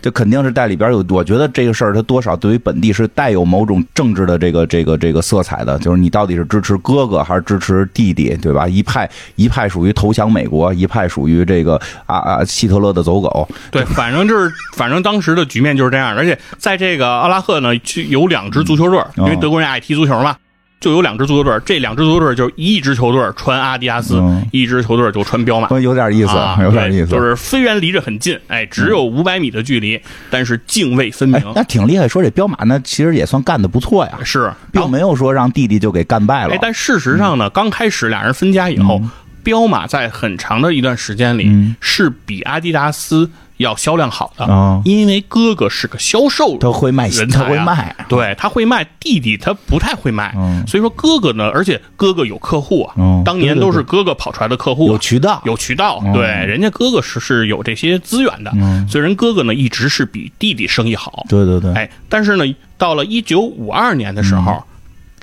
[0.00, 1.04] 这肯定是在里边有。
[1.08, 8.68] 我觉得这个事儿，它多少对于本地是带有某种政治的这个这个这个色彩的，就是你到底是支持哥哥还是支持弟弟，对吧？
[8.68, 13.48] 一派一派属于投降美国，一派属于这个啊啊希特勒的走狗。
[13.70, 16.14] 对，反正就是，反正当时的局面就是这样。
[16.14, 20.36] 而且在这个阿拉赫呢，就有两支足球队，因为德国人爱踢足球嘛，
[20.80, 21.60] 就有两支足球队。
[21.64, 25.68] 这两支足球队就是一支球队穿阿迪达斯，嗯一支球队就穿彪马。
[25.80, 27.06] 有点意思，啊，有点意思。
[27.08, 31.38] 就是虽然离着很近，哎，只有五百米的距离，但是泾渭分明。
[31.38, 32.06] 哎，那挺厉害。
[32.06, 36.54] 说这彪马呢，其实也算干的不错呀，是，并没有说让弟弟就给干败了。
[36.54, 39.02] 哎，但事实上呢，刚开始俩人分家以后，
[39.42, 47.94] 彪马在很长的一段时间里嗯是比阿迪达斯要销量好的，啊因为哥哥是个销售他会卖，人才、他啊，会卖。
[48.08, 62.44] 对他会卖，弟弟他不太会卖，嗯所以说哥哥呢，而且哥哥有客户啊，嗯当年都是哥哥跑出来的客户啊、有渠道，有渠道，嗯对，人家哥哥是是有这些资源的，嗯所以人哥哥呢一直是比弟弟生意好，对对对，哎，但是呢，
[62.78, 64.62] 到了一九五二年的时候。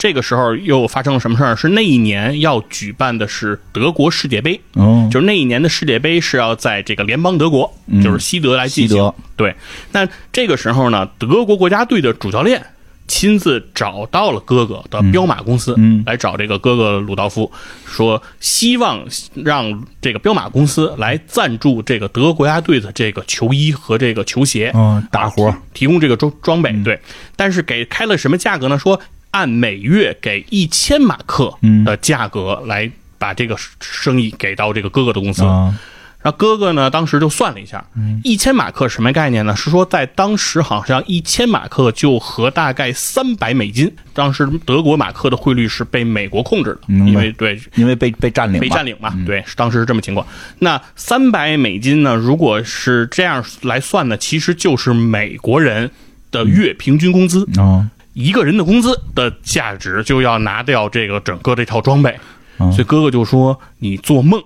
[0.06, 1.56] 嗯这个时候又发生了什么事儿？
[1.56, 8.04] 是那一年要举办的是德国世界杯，哦，就是那一年的世界杯是要在这个联邦德国，嗯。
[8.04, 8.96] 就是西德来进行。
[8.98, 9.15] 西德。
[9.36, 9.56] 对，
[9.94, 12.63] 那这个时候呢，德国国家队的主教练
[13.08, 16.04] 亲自找到了哥哥的彪马公司，嗯。
[16.06, 17.52] 来找这个哥哥鲁道夫，
[17.84, 26.84] 说希望让这个彪马公司来赞助这个德国国家队的这个球衣和这个球鞋，嗯，大活提提供这个装装嗯备。
[26.84, 27.00] 对，
[27.36, 28.78] 但是给开了什么价格呢？
[28.78, 29.00] 说
[29.36, 35.43] 按每月给一千马克嗯的价格来把这个生意给到这个哥哥的公司。
[35.43, 35.76] 啊，
[36.21, 39.54] 然后哥哥呢，当时就算了一下，嗯一千马克什么概念呢？
[39.54, 43.93] 是说在当时好像一千马克就合大概三百美金。
[44.13, 50.26] 当时德国马克的汇率是被美国控制的，因为对因为被被占领，被占领嘛，对，当时是这么情况。
[50.60, 52.15] 那三百美金呢？
[52.15, 55.91] 如果是这样来算呢，其实就是美国人
[56.32, 62.17] 的月平均工资，啊，一个人的工资的价值就要拿掉这个整个这套装备。
[62.58, 62.71] 嗯。
[62.71, 64.41] 所以哥哥就说：“你做梦，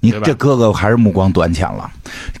[0.00, 1.88] 你这哥哥还是目光短浅了。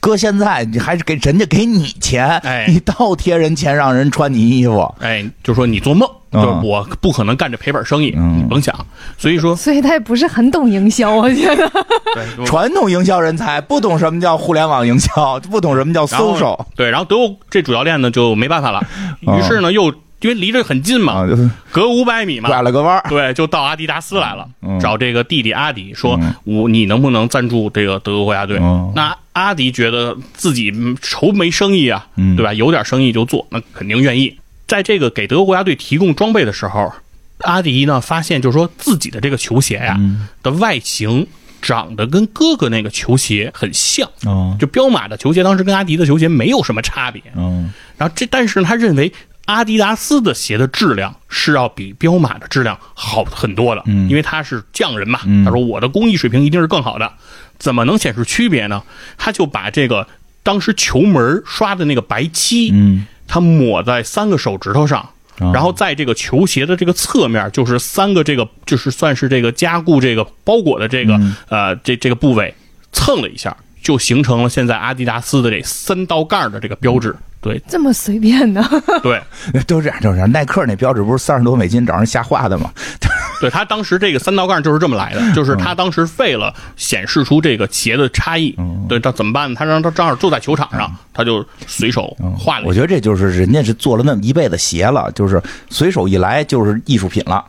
[0.00, 2.66] 哥现在你还是给人家给你钱，哎。
[2.68, 6.42] 你倒贴人钱让人穿你衣服，哎，就说你做梦，嗯。
[6.42, 8.38] 就是我不可能干这赔本生意，嗯。
[8.38, 8.74] 你甭想。
[9.16, 11.70] 所以说，所以他也不是很懂营销，我觉得。
[12.14, 18.84] 对传统营销人才不懂什么叫互联网营销，不懂什么叫 social 对，然后德国这主教练呢就没办法了，
[19.24, 23.04] 哦于是呢又因为离这很近嘛，啊，就是隔五百米嘛，拐了个弯儿。
[23.08, 32.52] 对，就到阿迪达斯来了，嗯找这个弟弟阿迪说嗯：“我你能不能赞助这个德国国家队？”嗯那阿迪觉得自己嗯愁没生意啊，嗯对吧？
[32.54, 34.38] 有点生意就做，那肯定愿意。
[34.66, 36.92] 在这个给德国国家队提供装备的时候，
[37.38, 41.26] 阿迪呢发现，就是说自己的这个球鞋呀、嗯的外形
[41.60, 47.22] 长得跟哥哥那个球鞋很像，哦就彪马的球鞋当时跟阿迪的球鞋没有什么差别。
[47.36, 49.12] 嗯然后这，但是他认为
[49.52, 55.20] 阿迪达斯的鞋的质量是要比彪马的质量好很多的，嗯因为他是匠人嘛。
[55.26, 57.12] 嗯他说我的工艺水平一定是更好的，
[57.58, 58.82] 怎么能显示区别呢？
[59.18, 60.06] 他就把这个
[60.42, 65.00] 当时球门刷的那个白漆，嗯他抹在三个手指头上。
[65.38, 72.54] 哦然后在这个球鞋的这个侧面，就是三个这个，就是算是这个加固这个包裹的这个、嗯呃这这个部位
[72.92, 77.16] 蹭了一下，就形成了现在阿迪达斯的这三道杠的这个标志。
[77.42, 78.62] 对这么随便的，
[79.02, 79.20] 对，
[79.66, 80.30] 都这样，都是这样。
[80.30, 82.70] 耐克那标志不是三十多美金找人瞎画的吗？
[83.40, 88.56] 对他当时这个三道杠就是这么来的，就是他当时为了显示出这个鞋的差异，
[88.88, 89.56] 对他怎么办呢？
[89.58, 92.64] 他让他正好坐在球场上，他就随手画了。
[92.64, 97.44] 我觉得这就是人家是做了那么一辈子鞋了，就是随手一来就是艺术品了。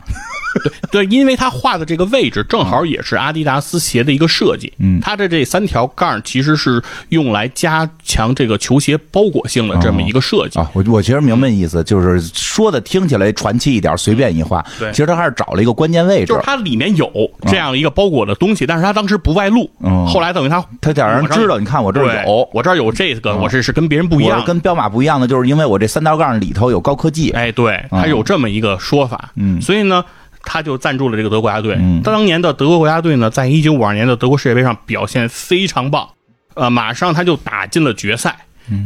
[0.90, 4.72] 对，因为他画的这个位置正好也是阿迪达斯鞋的一个设计。
[4.78, 10.58] 嗯它的这三条杠其实是用来加强这个球鞋包裹性的这么一个设计。
[10.58, 14.64] 啊，我我其实明白意思，就是说的听起来传奇一点，随便一画。
[14.78, 17.10] 对其实他还是找了一个关键位置就是，它里面有
[17.46, 19.70] 这样一个包裹的东西，但是他当时不外露。
[19.80, 27.30] 嗯后来等于他他得让人知道，你看我这儿有，我这儿有这个，我这是跟别人不一样跟彪马不一样的，就是因为我这三条杠里头有高科技。
[27.30, 30.04] 哎，对，他有这么一个说法，嗯所以呢，
[30.44, 31.76] 他就赞助了这个德国国家队。
[31.78, 32.02] 嗯。
[32.02, 36.08] 当年的德国国家队呢，在一九五二年的德国世界杯上表现非常棒，
[36.54, 38.36] 呃，马上他就打进了决赛，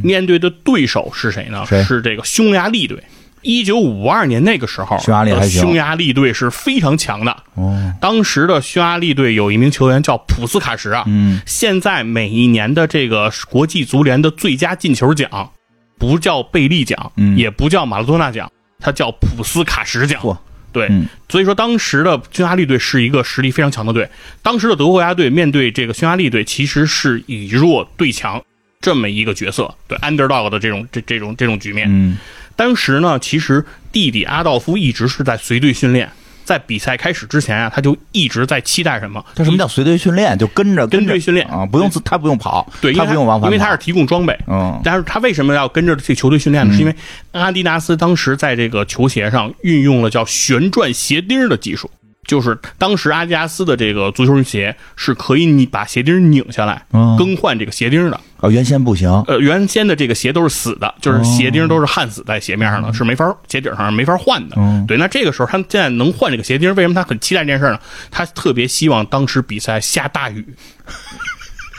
[0.03, 1.64] 面对的对手是谁呢？
[1.66, 3.03] 是这个匈牙利队。
[3.42, 7.37] 一九五二年那个时候，匈牙利匈牙利队是非常强的。
[7.55, 11.40] 哦，当时的匈牙利队有一名球员叫普斯卡什啊，嗯。
[11.47, 15.51] 现在每一年的这个国际足联的最佳进球奖，
[15.99, 17.38] 不叫贝利奖，嗯。
[17.38, 20.21] 也不叫马拉多纳奖，它叫普斯卡什奖。
[20.21, 20.37] 嚯。
[20.72, 24.09] 对，嗯所以说当时的匈牙利队是一个实力非常强的队。
[24.42, 28.42] 当时的德国国家队面对这个匈牙利队，其实是以弱对强
[28.81, 31.87] 这么一个角色，对 underdog 的这种这这种这种局面。
[31.90, 32.16] 嗯
[32.57, 36.11] 当时呢，其实弟弟阿道夫一直是在随队训练，
[36.48, 39.22] 在比赛开始之前啊，他就一直在期待什么？
[39.34, 40.37] 他什么叫随队训练？
[40.38, 44.34] 就跟着着跟队训练啊，不用自他不用跑，对，他不用往返跑，因为他是提供装备。
[44.46, 46.72] 嗯但是他为什么要跟着这球队训练呢？
[46.72, 46.94] 是因为
[47.32, 51.90] 阿迪达斯当时在这个球鞋上运用了叫旋转鞋钉的技术，
[52.29, 58.21] 就是当时阿迪达斯的这个足球鞋是可以你把鞋钉拧下来，嗯更换这个鞋钉的。
[58.41, 64.55] 哦，原先不行，呃，原先的这个鞋都是死的，就是鞋钉都是焊死在鞋面上的，是没法鞋底上没法换的。
[64.57, 67.81] 嗯对，那这个时候他现在能换这个鞋钉，为什么他很期待这件事呢？
[68.12, 70.47] 他特别希望当时比赛下大雨，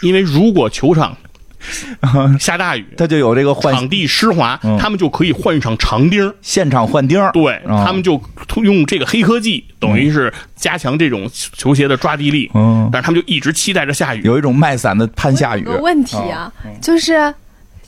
[0.02, 1.16] 因为如果球场
[2.40, 6.34] 下大雨，他就有这个换场地湿滑，嗯他们就可以换上长钉。
[6.42, 8.22] 现场换钉，对，嗯他们就
[8.64, 12.50] 用这个黑科技，等于是加强这种球鞋的抓地力。
[12.54, 14.22] 嗯，但是他们就一直期待着下雨。
[14.24, 17.34] 有一种卖伞的盼下雨有，个问题啊，就是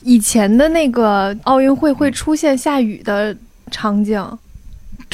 [0.02, 3.34] 以前的那个奥运会会出现下雨的
[3.70, 4.22] 场景，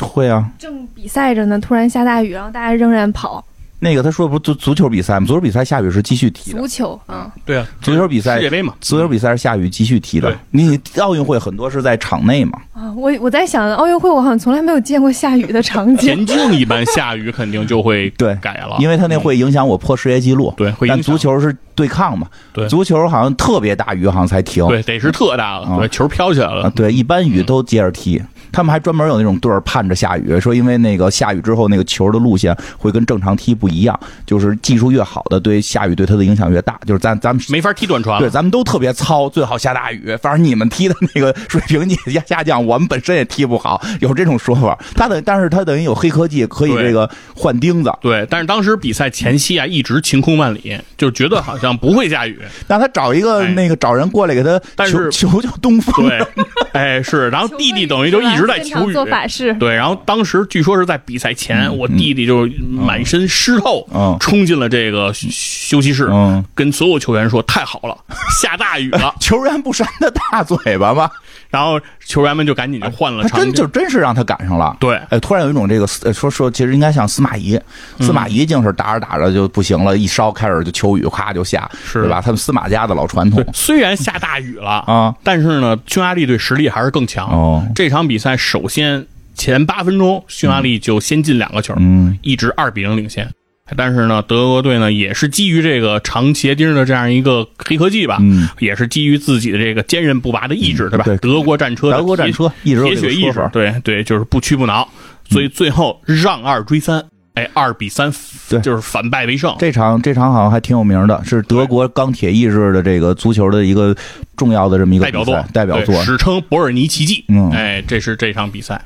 [0.01, 0.51] 会啊。
[0.59, 3.44] 正比赛着呢，突然下大雨，然后大家仍然跑。
[3.81, 5.27] 那个他说不是足足球比赛吗？
[5.27, 10.37] 足球比赛下雨是继续踢的，足球啊，对啊，足球比赛世界杯嘛，足球比赛是下雨继续踢的。
[10.51, 16.14] 你奥运会很多是在场内嘛，啊，我我在想，奥运会我好像从来没有见过下雨的场景。
[16.14, 20.53] 田径一般下雨肯定就会 对改了，因为他那会影响我破世界纪录。
[20.57, 24.67] 但对会但足球是对抗嘛，对足球好像特别大雨好像才停。
[24.67, 28.21] 对得是特大了，啊对球飘起来啊了，，对，一般雨都接着踢。
[28.53, 36.79] 他们还专门有那种队儿盼着下雨，说因为那个下雨之后那个球的路线会跟正常踢不一样，就是技术越好的对下雨对他的影响越大。
[36.87, 40.17] 就是咱咱们没法踢短传对，咱们都特别糙，最好下大雨。
[40.23, 44.79] 反正你们踢的那个水平也下下降，我们本身也踢不好，有这种说法。
[44.95, 47.93] 他等，但是他等于有黑科技，可以这个换钉子。
[48.01, 52.39] 对，但是当时比赛前期啊，一直晴空万里，就觉得好像不会下雨。
[52.67, 56.09] 让他找一个哎那个找人过来给他但是求求求东风。
[56.09, 56.27] 对，
[56.73, 58.92] 哎是，然后弟弟等于就一直在求雨。
[58.92, 67.96] 做法事， 对，然后当时据说是在比赛前，我弟弟就满身湿透，嗯冲进了这个休休息室，嗯，跟所有球员说：“太好了，
[68.40, 69.14] 下大雨了。
[69.20, 71.11] 球员不扇他大嘴巴吗？”
[71.51, 73.39] 然后球员们就赶紧就换了场景。
[73.39, 74.77] 他真就真是让他赶上了。
[74.79, 77.59] 对，哎，突然有一种这个呃说说，其实应该像司马懿，
[78.01, 82.21] 司马懿竟是打着打着就不行了，一烧开始就秋雨，咵就下，是对吧？
[82.21, 87.27] 他们司马家的老传统虽然下大雨了啊，但是呢，匈牙利队实力还是更强。
[87.29, 93.29] 哦，这场比赛首先前八分钟，匈牙利就先进两个球，嗯一直二比零领先。
[93.76, 101.04] 但是呢，德国队呢也是基于这个长鞋钉的这样一个黑科技吧，嗯，也是基于自己的这个坚韧不拔的意志，对吧？
[101.04, 104.88] 对德国战车德国战车一直铁血意志对对，就是不屈不挠，
[105.28, 107.04] 所以最后让二追三，
[107.35, 108.12] 哎，二比三，
[108.48, 109.54] 对就是反败为胜。
[109.59, 113.94] 这场这场好像还挺有名的，是德国钢铁意志的这个足球的一个
[114.37, 116.02] 重要的这么一个代表作，代表作。
[116.04, 117.24] 史称伯尔尼奇迹。
[117.28, 118.81] 嗯哎，这是这场比赛。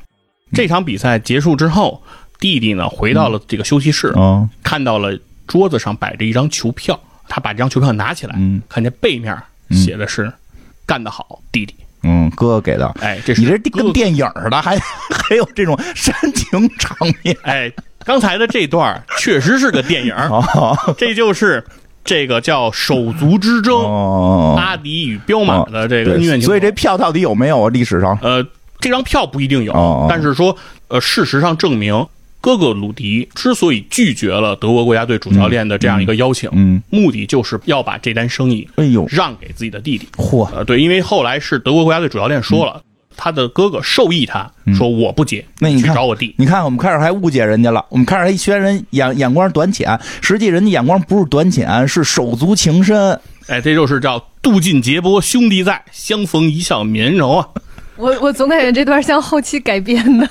[0.51, 2.03] 这场比赛结束之后，
[2.43, 9.33] 弟弟呢回到了这个休息室，嗯看到了桌子上摆着一张球票，他把这张球票拿起来，嗯看见背面
[9.71, 10.29] 写的是
[10.85, 12.85] “干得好，弟弟嗯，哥哥给的”。。
[12.99, 14.77] 哎，这是你这跟电影似的，还
[15.09, 17.71] 还有这种煽情场面哎，
[18.03, 21.65] 刚才的这段儿确实是个电影， 哦这就是
[22.03, 26.47] 这个叫手足之争，哦，阿迪与彪马的这个对恩怨情仇。
[26.47, 27.69] 所以这票到底有没有啊？
[27.69, 28.45] 历史上呃，
[28.81, 30.53] 这张票不一定有，但是说
[30.89, 32.05] 呃，事实上证明，
[32.43, 40.05] 哥哥鲁迪之所以拒绝了德国国家队主教练的这样一个邀请，嗯，目的就是要把这单生意哎呦，让给自己的弟弟。
[40.17, 42.81] 嚯，呃，对，因为后来是德国国家队主教练说了，
[43.15, 46.35] 他的哥哥授意他说我不接，嗯那你去找我弟。
[46.37, 53.17] 你看，我们开始还误解人家了，我们开始还嫌人眼眼光短浅，实际人家眼光不是短浅，是手足情深。
[53.47, 57.47] 哎，这就是叫渡尽劫波兄弟在，相逢一笑泯恩仇啊。
[57.95, 60.27] 我我总感觉这段像后期改编的。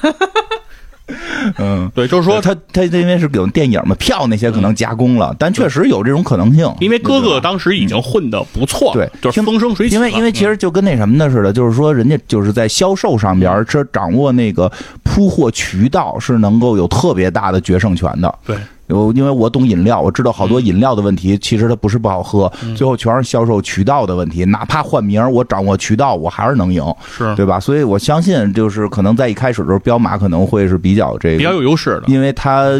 [1.59, 6.73] 嗯，对，就是说，他他因为是有电影嘛，票那些可能加工了，但确实有这种可能性。
[6.81, 9.95] 因为哥哥当时已经混得不错，对就是风生水起。
[9.95, 14.71] 因为因为其实就跟那什么的似的，就是说人家就是在销售上边儿，这掌握那个
[15.03, 18.35] 铺货渠道是能够有特别大的决胜权的。
[18.47, 18.57] 对
[18.95, 24.45] 有，因为我懂饮料，我知道好多饮料的问题，其实它不是不好喝，嗯最后全是销售渠道的问题。
[24.45, 26.85] 哪怕换名，我掌握渠道，我还是能赢，
[27.17, 27.59] 是对吧？
[27.59, 32.05] 所以我相信，就是可能在一开始的时候，彪马可能会是比较这个比较，有优势的。
[32.07, 32.73] 因为它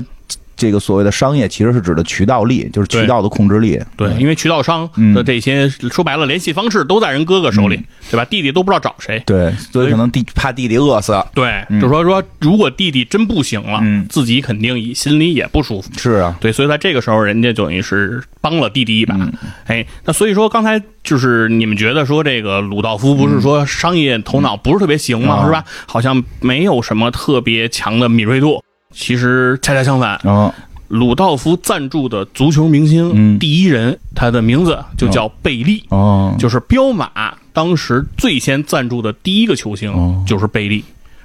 [0.63, 3.81] 这个所谓的商业其实是指的渠道力，就是渠道的控制力。
[3.97, 8.25] 对，因为渠道商嗯的这些说白了，联系方式都在人哥哥手里，对吧？
[8.27, 9.21] 弟弟都不知道找谁。
[9.27, 11.21] 对，所以可能弟怕弟弟饿死。
[11.35, 15.91] 对，就说说，如果弟弟真不行了，嗯自己肯定也心里也不舒服。
[15.99, 19.17] 是啊，对，所以在这个时候，人家等于是帮了弟弟一把。
[19.17, 19.33] 嗯
[19.67, 25.41] 哎，那所以说，刚才就是你们觉得说这个鲁道夫不是说商业头脑不是特别行吗？
[25.43, 25.65] 嗯是吧？
[25.87, 28.63] 好像没有什么特别强的敏锐度。
[28.93, 30.53] 其实恰恰相反，嗯
[30.89, 40.85] 鲁道夫赞助的足球明星、嗯第一人，他的名字就叫贝利，哦，就是彪马当时最先赞助的第一个球星、哦就是贝利。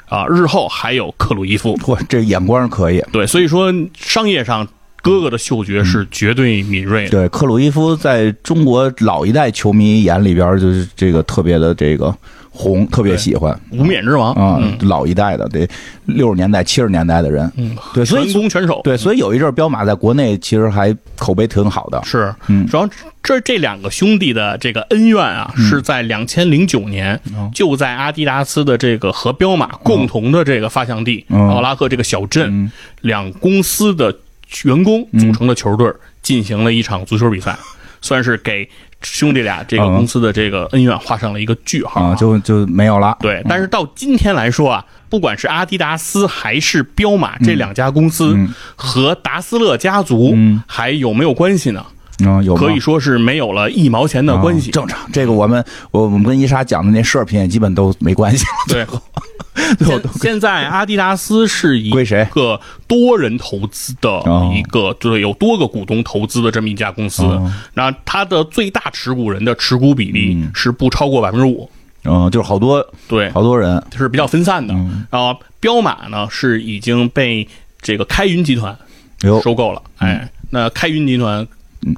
[0.10, 3.04] 啊，日后还有克鲁伊夫，嚯，这眼光可以。
[3.12, 4.66] 对，所以说商业上
[5.02, 7.10] 哥哥的嗅觉是绝对敏锐的。
[7.10, 12.16] 对，克鲁伊夫在中国老一代球迷眼里边，就是这个特别的这个
[12.58, 13.58] 红，特别喜欢。
[13.72, 14.34] 无冕之王。
[14.34, 14.76] 啊、嗯。
[14.88, 15.68] 老一代的，得
[16.06, 17.50] 六十年代、七十年代的人。
[17.56, 22.02] 嗯，对，所以全攻全守，对，所以有一阵儿彪马在国内其实还口碑挺好的。
[22.04, 22.66] 是，嗯。
[22.66, 22.90] 主要
[23.22, 31.50] 这这两个兄弟的这个恩怨啊，是在两千零九年，哦就在阿迪达斯的这个和彪马共同的这个发祥地嗯。
[31.50, 32.72] 奥拉赫这个小镇，嗯。
[33.02, 34.16] 两公司的
[34.64, 35.92] 员工组成的球队
[36.22, 37.58] 进行了一场足球比赛，
[38.02, 38.68] 算是给
[39.02, 43.16] 兄弟俩这个公司的这个恩怨画上了一个句号啊，就就没有了。
[43.20, 51.86] 对，但是到今天来说啊，不管是阿迪达斯还是彪马这两家公司嗯和达斯勒家族嗯还有没有关系呢？
[52.20, 54.74] 嗯，有可以说是没有了一毛钱的关系啊。
[54.74, 55.00] 正常。
[55.12, 58.46] 这个我们我我们跟伊莎讲的那奢侈品也基本都没关系。
[58.68, 58.86] 对，
[59.78, 61.92] 最后现现在阿迪达斯是一
[62.32, 67.52] 个多人投资的哦一个，就是有多个股东投资的这么一家公司哦。
[67.74, 71.70] 那它的最大持股人的持股比例嗯是不超过百分之五，
[72.04, 73.84] 嗯，就是好多对，好多人。
[73.96, 74.74] 是比较分散的。
[74.74, 77.48] 嗯然后彪马呢是已经被
[77.82, 78.76] 这个开云集团
[79.22, 79.82] 有收购了。
[79.98, 81.46] 哎，那开云集团，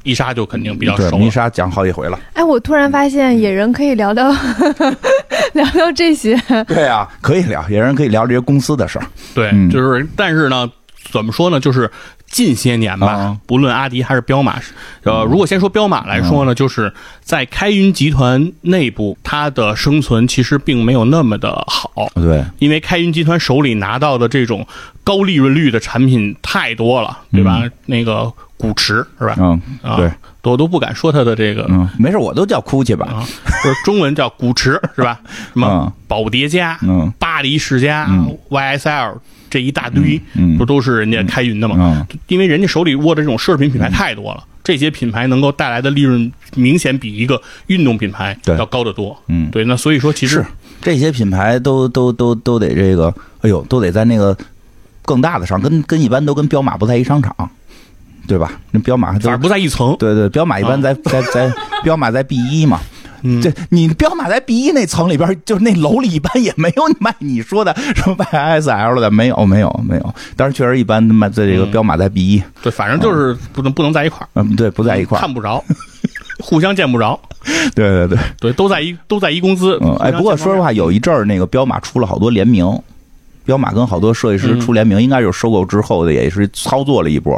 [0.04, 1.18] 伊莎就肯定比较，熟了。
[1.18, 2.20] 米莎讲好几回了。
[2.34, 4.32] 哎，我突然发现野人可以聊聊
[5.54, 6.36] 聊聊这些，
[6.68, 9.06] 对啊，可以聊，野人可以聊这些公司的事儿。
[9.34, 10.70] 对，就是但是呢，
[11.12, 11.60] 怎么说呢？
[11.60, 11.90] 就是
[12.28, 14.60] 近些年吧，不论阿迪还是彪马，
[15.04, 24.66] 呃，如果先说彪马来说呢，就是在开云集团内部，它的生存其实并没有那么的好，对，因为开云集团手里拿到的这种
[25.04, 27.64] 高利润率的产品太多了，对吧？
[27.88, 29.36] 那个古驰是吧？
[29.40, 30.12] 嗯，啊，对，
[30.44, 33.24] 我都不敢说它的这个嗯，没事，我都叫 GUCCI 吧，啊，
[33.64, 35.20] 不是中文叫古驰 是吧？
[35.54, 35.92] 什么嗯。
[36.08, 37.10] 宝蝶家、嗯。
[37.18, 38.38] 巴黎世家、嗯。
[38.50, 39.16] YSL
[39.50, 41.76] 这一大堆，嗯不都是人家开云的吗？
[41.80, 42.18] 嗯。
[42.28, 49.18] 因为人家手里握的这种奢侈品品牌太多了，这些品牌能够带来的利润明显比一个运动品牌要高得多。
[49.28, 50.46] 嗯，对，那所以说其实
[50.82, 54.36] 这些品牌都都都都得这个，哎呦，都得在那个
[55.04, 57.34] 更大的上，跟跟一般都跟彪马不在一商场，
[58.30, 58.52] 对吧？
[58.72, 59.96] 那彪马都反而不在一层。
[60.00, 61.52] 对对，彪马一般在在在
[61.84, 62.80] 彪马在 B 一嘛。
[63.22, 70.16] 嗯这你彪马在 B 一那层里边，就是那楼里一般也没有卖你说的什么 YSL 的，没有没有没有。
[70.38, 75.20] 但是确实一般卖在这个嗯彪马在 B 一，对，反正就是不能不能在一块儿，嗯，对，不在一块儿。
[75.20, 75.62] 看不着，
[76.42, 77.20] 互相见不着。
[77.76, 79.78] 对对对，对，都在一都在一公司。
[79.82, 82.66] 嗯，哎，不过说实话，有一阵儿那个彪马出了好多联名，
[83.44, 87.36] 彪马跟好多设计师嗯出联名，应该就是收购之后的，也是操作了一波，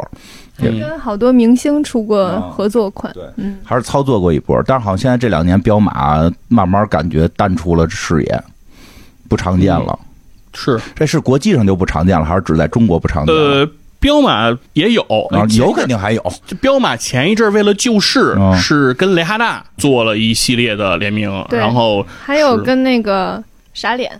[0.51, 3.12] 嗯跟好多明星出过啊合作款。
[3.12, 4.62] 对嗯，还是操作过一波。
[4.66, 8.42] 但是好像现在这两年彪马慢慢感觉淡出了视野，
[9.28, 9.98] 不常见了。
[10.54, 13.40] 是这是国际上就不常见了，还是只在中国不常见了？
[13.40, 23.42] 呃，彪马也有，啊，有肯定还有，这彪马前一阵儿为了救市，嗯是跟雷哈娜做了一系列的联名，然后还有跟那个
[23.72, 24.12] 傻脸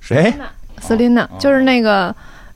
[0.00, 0.34] 谁
[0.82, 2.14] ？Selina，就是那个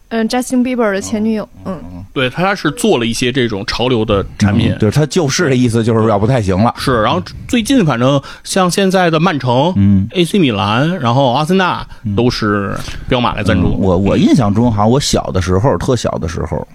[0.09, 1.49] 嗯 Justin Bieber 的前女友。
[1.65, 1.79] 嗯，
[2.13, 4.73] 对他是做了一些这种潮流的产品。
[4.73, 6.75] 嗯对他就是的意思就是要不太行了。
[6.79, 10.07] 是，然后最近反正像现在的曼城、嗯。
[10.13, 11.87] AC 米兰，然后阿森纳
[12.17, 12.75] 都是
[13.09, 13.69] 彪马来赞助。
[13.69, 16.67] 嗯我我印象中，好像我小的时候，特小的时候，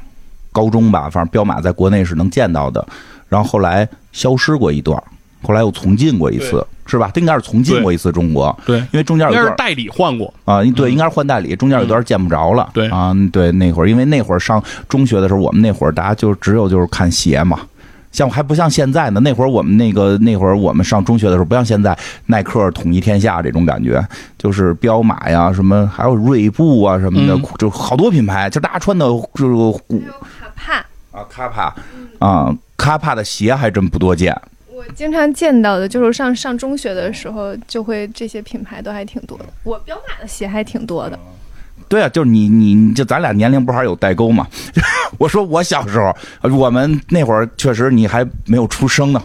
[0.51, 2.85] 高中吧，反正彪马在国内是能见到的，
[3.27, 5.01] 然后后来消失过一段，
[5.43, 7.11] 后来又重进过一次，是吧？
[7.15, 10.33] 应该是重进过一次中国，对，因为中间有一段应该是代理换过。
[10.45, 12.69] 啊，对，应该是换代理，中间有段见不着了。
[12.73, 17.59] 对啊，对，那会儿因为那会儿上中学的时候，我们那会儿大家就只有就是看鞋嘛。
[18.11, 19.19] 像还不像现在呢？
[19.21, 24.05] 那会儿我们那个那会儿我们上中学的时候，不像现在耐克统一天下这种感觉，
[24.37, 29.99] 就是彪马呀什么，还有锐步啊什么的，嗯就好多品牌，就大家穿的就是古
[30.39, 30.73] 卡帕，
[31.11, 31.75] 啊卡帕
[32.19, 34.39] 啊卡帕的鞋还真不多见。
[34.85, 39.45] 我经常见到的就是上上中学的时候，就会这些品牌都还挺多的。
[39.63, 41.17] 我彪马的鞋还挺多的。
[41.87, 44.47] 对啊，就是你你你就咱俩年龄不还有代沟嘛？
[45.17, 49.23] 我说我小时候，呃我们那会儿确实你还没有出生呢，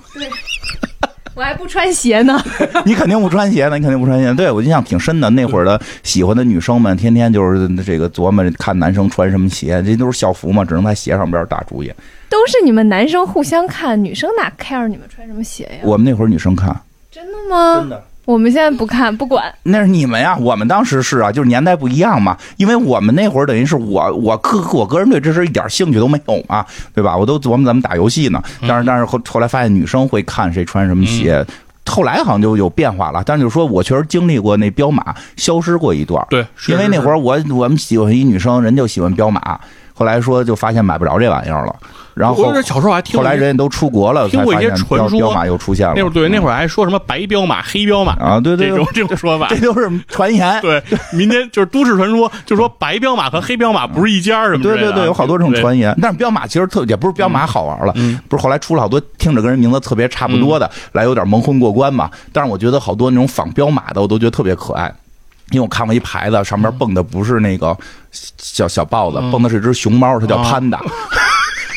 [1.35, 2.41] 我还不穿鞋呢。
[2.85, 4.33] 你肯定不穿鞋呢，你肯定不穿鞋。
[4.35, 11.91] 对我印象挺深的，那会儿的喜欢的女生们，天天就是这个琢磨看男生穿什么鞋，这都是校服嘛，只能在鞋上边打主意。
[12.29, 15.81] 都是你们男生互相看，女生哪 care 你们穿什么鞋呀？
[15.83, 16.79] 我们那会儿女生看，
[17.11, 17.87] 真的吗？
[17.89, 18.05] 的。
[18.25, 19.43] 我们现在不看，不管。
[19.63, 22.37] 那是你们呀，我们当时是啊，就是年代不一样嘛。
[22.59, 26.63] 因为我们那会儿等于是我我个我个人对这事一点兴趣都没有嘛，
[26.95, 27.17] 对吧？
[27.17, 28.43] 我都琢磨咱们打游戏呢。
[28.69, 31.43] 但是但是后后来发现女生会看谁穿什么鞋，
[31.87, 33.23] 后来好像就有变化了。
[33.25, 39.59] 但是就是说我确实经历过那彪马消失过一段，对，是因为那会儿儿我我们喜欢一女生，人就喜欢彪马，
[39.99, 41.75] 后来说就发现买不着这玩意儿了，
[42.15, 45.95] 然后我小时候还听过一些后来人家都出国了，听过一些传说彪彪马又出现了。
[45.97, 49.57] 那会儿对那会儿儿还说什么白彪马、黑彪马啊，对对对这种，这种说法这。
[49.59, 50.61] 都是传言。
[50.61, 50.81] 对，
[51.13, 54.75] 民间就是都市传说，就说白彪马和黑彪马不是一家儿什么的啊。
[54.77, 55.93] 对对对，有好多这种传言。
[56.01, 62.09] 但是彪马其实特也不是彪马好玩了，嗯不是后来出了好多听着跟人名字特别差不多的，来有点蒙混过关嘛。
[62.33, 64.95] 但是我觉得好多那种仿彪马的，我都觉得特别可爱。
[65.51, 67.77] 因为我看过一牌子，上面蹦的不是那个
[68.11, 70.81] 小小豹子，嗯蹦的是一只熊猫，它叫哦潘达。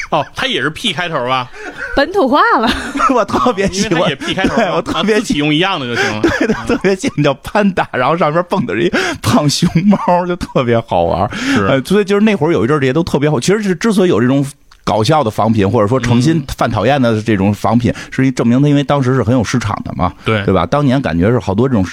[0.09, 1.49] 哦，它也是 P 开头吧？
[1.95, 2.69] 本土化了，
[3.15, 6.21] 我特别喜欢，P 开头对，我特别喜用一样的就行了。
[6.37, 8.89] 对的，特别喜欢叫潘达，然后上面蹦的是一
[9.21, 11.29] 胖熊猫，就特别好玩。
[11.37, 13.39] 是呃，所以就是那会儿有一阵儿这些都特别好。
[13.39, 14.45] 其实是之所以有这种
[14.83, 20.65] 搞笑的仿品，或者说诚嗯心犯讨厌的这种仿品，是一证明它因为当时是很有市场的嘛，对对吧？
[20.65, 21.85] 当年感觉是好多这种。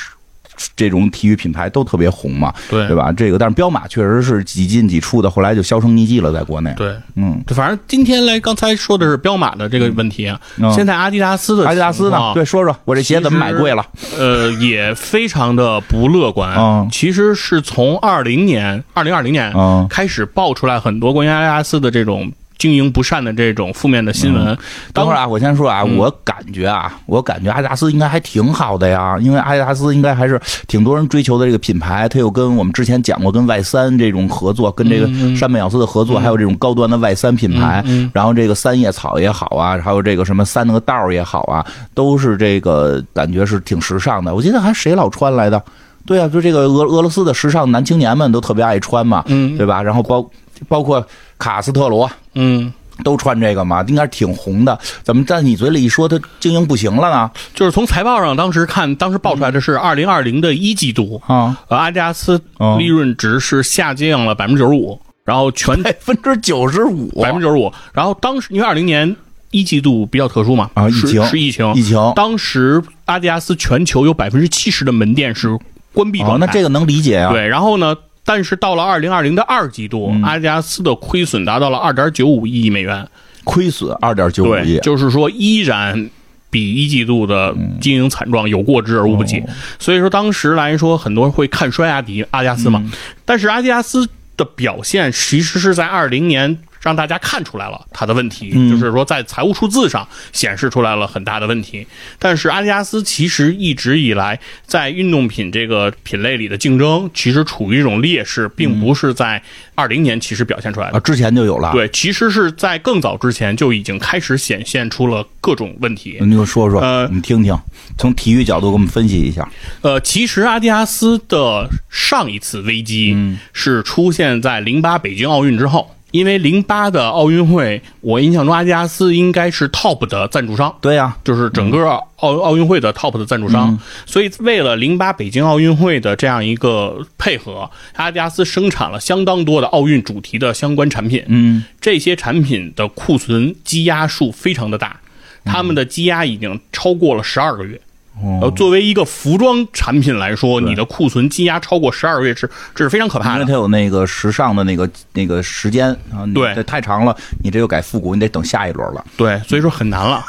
[0.77, 3.13] 这种体育品牌都特别红嘛，对对吧？
[3.13, 6.73] 这个，但是彪马确实是几进几出的，后来就销声匿迹了，在国内。
[6.77, 12.33] 对，嗯，对，反正今天来刚才说的是彪马的这个问题啊，嗯现在阿迪达斯的阿迪达斯呢？
[12.35, 13.85] 对，说说我这鞋怎么买贵了？
[14.19, 16.55] 呃，也非常的不乐观。
[16.57, 24.57] 嗯其实是从二零年、二零二零年嗯开始爆出来很多关于阿迪达斯的这种经营不善的这种负面的新闻。
[24.93, 35.07] 等会儿啊，我先说啊，嗯我感觉啊，我感觉阿迪达斯应该还挺好的呀，因为阿迪达斯应该还是挺多人追求的这个品牌，它又跟我们之前讲过跟 Y 三这种合作，跟这个
[35.37, 44.35] 山本耀司的合作，还有这种高端的 Y 三品牌，然后这个三叶草也好啊，还有这个什么三那个道儿也好啊，都是这个感觉是挺时尚的。
[44.35, 45.63] 我记得还谁老穿来的？
[46.07, 49.83] 对啊，就这个俄俄罗斯的时尚男青年们都特别爱穿嘛，嗯对吧？
[49.83, 50.27] 然后包
[50.67, 51.07] 包括
[51.39, 52.11] 卡斯特罗，
[52.41, 52.73] 嗯，
[53.03, 54.79] 都穿这个嘛，应该是挺红的。
[55.03, 57.29] 怎么在你嘴里一说，它经营不行了呢？
[57.53, 69.17] 就是从财报上当时看，当时报出来的是二零二零的一季度，啊，呃，阿迪达斯哦利润值是下降了百分之九十五，然后全百分之九十五，百分之九十五，然后当时因为二零年
[69.51, 72.13] 一季度比较特殊嘛，是啊疫情是疫情，疫情。
[72.15, 75.59] 当时阿迪达斯全球有百分之七十的门店是
[75.93, 77.33] 关闭哦，状态，那这个能理解啊。
[77.33, 77.97] 对，然后呢？
[78.29, 80.23] 但是到了二零二零的二季度，嗯。
[80.23, 83.09] 阿迪达斯的亏损达到了二点九五亿美元，
[83.45, 86.11] 亏损二点九五对，亿，就是说依然
[86.51, 89.39] 比一季度的经营惨状有过之而无不及。
[89.39, 89.45] 哦。
[89.79, 92.93] 所以说当时来说，很多人会看衰阿迪阿迪达斯嘛，嗯。
[93.25, 94.07] 但是阿迪达斯
[94.37, 96.59] 的表现其实是在二零年。
[96.81, 101.87] 让大家看出来了它的问题，嗯就是说在财务数字上显示出来了很大的问题。
[102.19, 109.43] 但是阿迪达斯其实一直以来在运动品这个品类里的竞争，其实处于一种劣势，并不是在
[109.75, 111.01] 二零年其实表现出来的啊，。
[111.01, 116.19] 之前就有了。，对，其实是在更早之前就已经开始显现出了各种问题。
[116.21, 117.57] 你给我说说，呃你听听，
[117.97, 119.49] 从体育角度给我们分析一下。
[119.83, 130.75] 呃，其实阿迪达斯的上一次危机嗯是出现在零八北京奥运之后，因为零八的奥运会，我印象中阿迪达斯应该是 top 的赞助商。
[130.81, 131.85] 对呀，就是整个
[132.17, 141.23] 奥奥运会的 top 的赞助商，嗯所以为了零八北京奥运会的这样一个配合，阿迪达斯生产了相当多的奥运主题的相关产品。
[141.27, 144.99] 嗯，这些产品的库存积压数非常的大，
[145.45, 147.81] 他们的积压已经超过了十二个月。
[148.23, 153.53] 呃，哦，作为一个服装产品来说，你的库存积压超过十二个月是这是非常可怕的因为它。
[153.53, 159.05] 有那个时尚的那个那个时间啊，对这太长了，你这又改复古，你得等下一轮了。
[159.17, 160.25] 对，所以说很难了。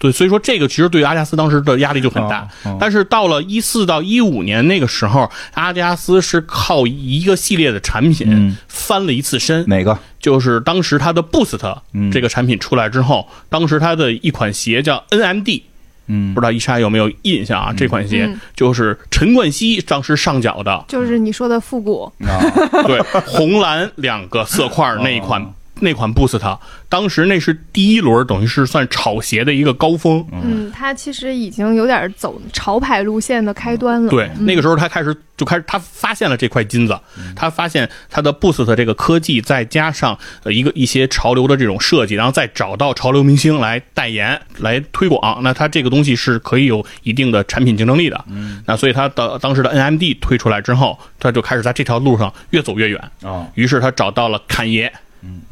[0.00, 2.40] 对，所以说这个其实对于阿迪达斯当时的压力就很大。
[2.64, 9.98] 哦哦但是到了一四到一五年那个时候，阿迪达斯是靠一个系列的产品嗯翻了一次身，哪个？
[10.20, 15.62] 就是当时它的 Boost 嗯这个产品出来之后，当时它的一款鞋叫 NMD。
[16.06, 16.34] 嗯。
[16.34, 17.72] 不知道伊莎有没有印象啊？
[17.76, 18.40] 这款鞋嗯。
[18.54, 22.40] 就是陈冠希当时上脚的，就是你说的复古，啊，
[22.86, 25.44] 对，红蓝两个色块那一款、
[25.80, 26.58] 那款 Boost，
[26.88, 30.24] 当时那是第一轮，等于是算炒鞋的一个高峰。
[30.32, 34.10] 嗯，它其实已经有点走潮牌路线的开端了。
[34.10, 36.98] 对，那个时候他开始就开始，他发现了这块金子，
[37.34, 48.24] 他发现他的 Boost 这个科技，再加上呃一个一些潮流的这种设计，然后再找到潮流明星来代言、来推广，那他这个东西是可以有一定的产品竞争力的。
[48.28, 53.10] 嗯，那所以他的当时的 NMD 推出来之后，他就开始在这条路上越走越远。
[53.22, 54.92] 哦，于是他找到了侃爷，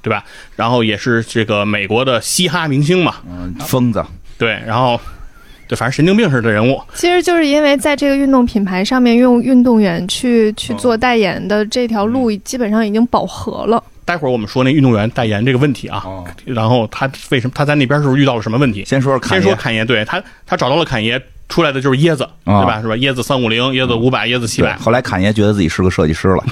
[0.00, 0.24] 对吧？
[0.56, 4.04] 然后也是这个美国的嘻哈明星嘛，嗯，疯子，
[4.38, 5.00] 对，然后
[5.68, 13.82] 对，反正神经病似的人物，其实就是因为在这个运动品牌上面用运动员去去做代言的这条路，基本上已经饱和了。
[14.04, 18.84] 待会儿我们说那运动员代言这个问题啊，哦然后他为什么他在那边是不是遇到了什么问题？
[18.84, 22.82] 先说说侃爷先说侃爷，对他他找到了侃爷，出来的就是椰子，啊对吧？
[22.82, 22.96] 是吧？
[22.96, 26.44] 椰子三五零，椰子五百，椰子七，百，后来侃爷觉得自己是个设计师了，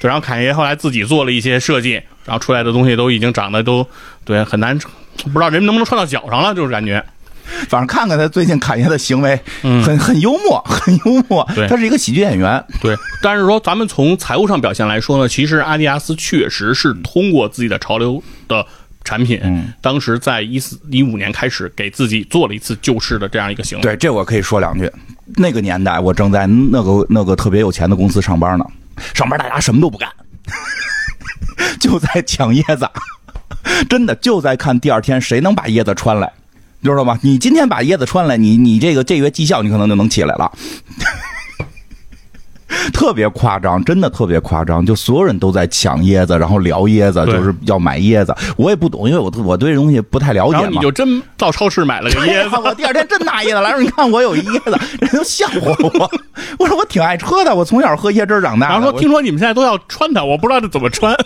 [0.00, 1.92] 对，然后侃爷后来自己做了一些设计，
[2.24, 3.86] 然后出来的东西都已经长得都
[4.24, 7.04] 对很难，不知道人能不能穿到脚上了，就是感觉。
[7.68, 11.48] 反正看看他最近侃爷的行为，嗯很很幽默，很幽默。
[11.54, 12.62] 对他是一个喜剧演员。
[12.80, 12.92] 对，
[13.22, 18.66] 但是说咱们从财务上表现来说呢，其实阿迪达斯确实是通过自己的潮流的
[19.04, 23.82] 产品，嗯当时在一四一五年开始给自己做了一次救市的这样一个行为。
[23.82, 24.90] 对，这我可以说两句。
[25.36, 28.66] 那个年代，我正在那个那个特别有钱的公司上班呢，
[29.14, 30.08] 上班大家什么都不干，
[31.80, 32.88] 就在抢椰子，
[33.88, 36.32] 真的就在看第二天谁能把椰子穿来，
[36.80, 37.18] 你知道吗？
[37.22, 40.50] 你今天把椰子穿来，你你这个这月绩效你可能就能起来了。
[42.92, 48.34] 特别夸张，真的特别夸张，就所有人都在抢椰子，然后聊椰子，就是要买椰子。
[48.56, 50.68] 我也不懂，因为我我对这东西不太了解嘛。
[50.70, 56.10] 你就真到超市买了个椰子，我第二天真拿椰子来说，你看我有一椰子，人都笑话我。
[56.58, 58.68] 我说我挺爱喝的，我从小喝椰汁长大。
[58.68, 61.14] 然后说听说你们现在都要穿它，我不知道这怎么穿。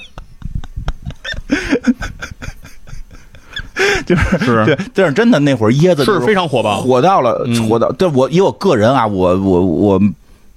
[4.05, 7.91] 就是是对，但是真的那会儿椰子是非常火爆火到了，嗯火到。
[7.93, 10.01] 对我以我个人啊，我我我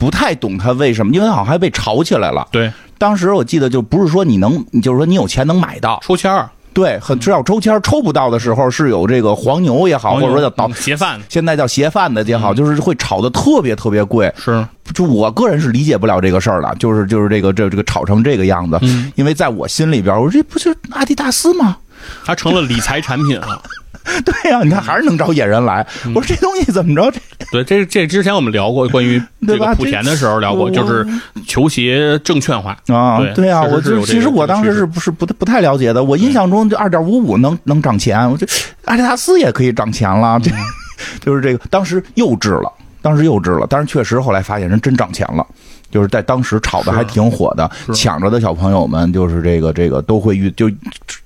[0.04, 2.46] 不太懂它为什么，因为好像还被炒起来了。
[2.52, 14.30] 对，当时我记得就不是说你能，就是说你有钱能买到，抽签儿，对，很只要抽签儿抽不到的时候，是有这个黄牛也好，或者说叫倒嗯鞋贩现在叫鞋贩子也好，就是会炒的特别特别贵。
[14.36, 21.78] 是就我个人是理解不了这个事儿的，就是就是这个这这个炒成这个样子，嗯因为在我心里边，我说这不是阿迪达斯吗？
[22.26, 23.62] 它成了理财产品了。
[24.26, 25.86] 对呀、你看还是能找野人来。
[26.06, 27.12] 嗯我说这东西怎么着？
[27.12, 27.20] 这
[27.52, 31.06] 对，这这之前我们聊过关于 这个莆田的时候聊过，就是
[31.48, 32.78] 球鞋证券化。
[32.88, 36.04] 啊，对对啊，我就其实我当时是不是不不太了解的？
[36.04, 38.46] 我印象中就二点五五能能涨钱，我这
[38.86, 40.52] 阿迪达斯也可以涨钱了，这
[41.22, 45.46] 就是这个当时幼稚了，当时幼稚了，但是确实后来发现人真涨钱了。
[45.94, 50.68] 就是在当时炒的还挺火的，抢着的小朋友们就是这个这个都会遇，就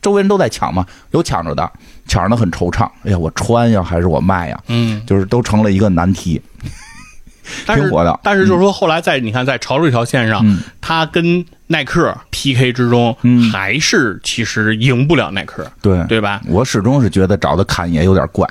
[0.02, 1.72] 周围人都在抢嘛，有抢着的，
[2.06, 2.84] 抢着的很惆怅。
[3.04, 4.60] 哎呀，我穿呀还是我卖呀？
[4.68, 6.42] 嗯，就是都成了一个难题，
[7.66, 8.20] 挺火的。
[8.22, 10.60] 但是就是说，后来在你看，在潮流这条线上，嗯。
[10.82, 13.50] 它跟耐克 PK 之中，嗯。
[13.52, 16.04] 还是其实赢不了耐克，对。
[16.08, 16.42] 对吧？
[16.48, 18.46] 我始终是觉得找的侃爷有点怪，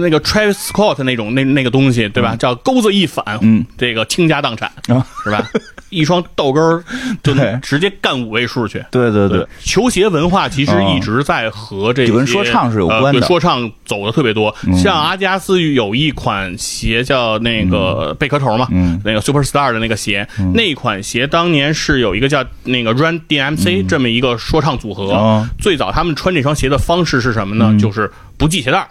[0.00, 2.34] 那个 Travis Scott 那种那那个东西，对吧？
[2.36, 5.46] 叫钩子一反，嗯，这个倾家荡产，啊，是吧？
[5.90, 6.84] 一双豆跟儿
[7.22, 8.84] 就对能直接干五位数去。
[8.92, 14.54] 对对对，球鞋文化其实啊一直在和这跟说唱是有关的呃说唱走的特别多。
[14.66, 25.10] 嗯像阿迪达斯有一款鞋叫那个贝壳头嘛，嗯那个 Superstar 的那个鞋，那款鞋当年是有一个叫那个 Run DMC 这么一个说唱组合。
[25.12, 27.80] 哦最早他们穿这双鞋的方式是什么嗯呢？
[27.80, 28.88] 就是不系鞋带儿，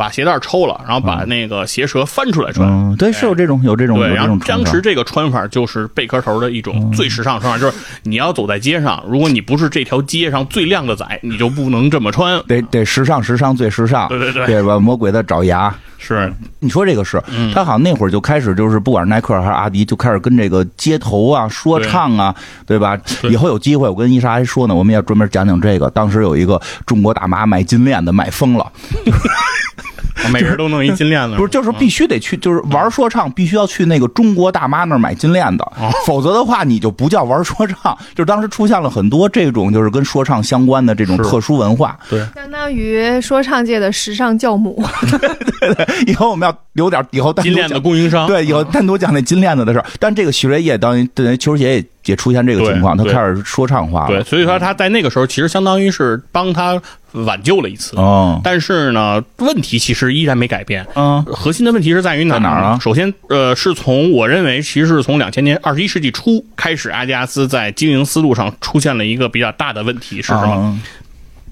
[0.00, 2.66] 把鞋带抽了，然后把那个鞋舌翻出来穿。
[2.66, 12.42] 嗯，对，是有这种有这种有对，这然后种穿法当时这个穿法就是贝壳头的一种最时尚的穿法，就是你要走在街上，如果你不是这条街上最靓的仔，你就不能这么穿。
[12.48, 14.78] 得得时尚时尚最时尚，对对对对吧？
[14.78, 22.34] 魔鬼的爪牙，是，你说这个是，嗯他好像那会儿就开始就是不管是耐克还是阿迪，就开始跟这个街头啊、说唱啊，
[22.64, 22.98] 对吧？
[23.24, 25.90] 以后有机会，我跟伊莎还说呢，我们要专门讲讲这个。
[25.90, 28.72] 当时有一个中国大妈买金链子买疯了，
[30.32, 37.96] 每人都弄一金链子，不是，就是必须得去，就是玩说唱必须要去那个中国大妈那儿买金链子，哦否则的话你就不叫玩说唱。
[38.14, 41.98] 就是当时出现了很多这种就是跟说唱相关的这种特殊文化。
[42.08, 44.84] 对，相当于说唱界的时尚教母。
[45.60, 49.86] 对 以后我们要留点，以后单独金链子讲供应商，对，以后单独讲那金链子的事儿。
[49.98, 54.24] 但这个许瑞业当于对球鞋也也出现这个情况，他开始说唱化了对，了。
[54.24, 56.80] 所以说他在那个时候其实相当于是帮他
[57.12, 57.96] 挽救了一次。
[57.96, 60.86] 哦，但是呢，问题其实依然没改变。
[60.94, 61.22] 嗯。
[61.24, 62.78] 核心的问题是在于哪儿啊？
[62.80, 70.52] 首先，呃，是从我认为，其实是从两千年二十一世纪初开始，阿迪达斯在经营思路上出现了一个比较大的问题，是什么？
[70.52, 70.78] 啊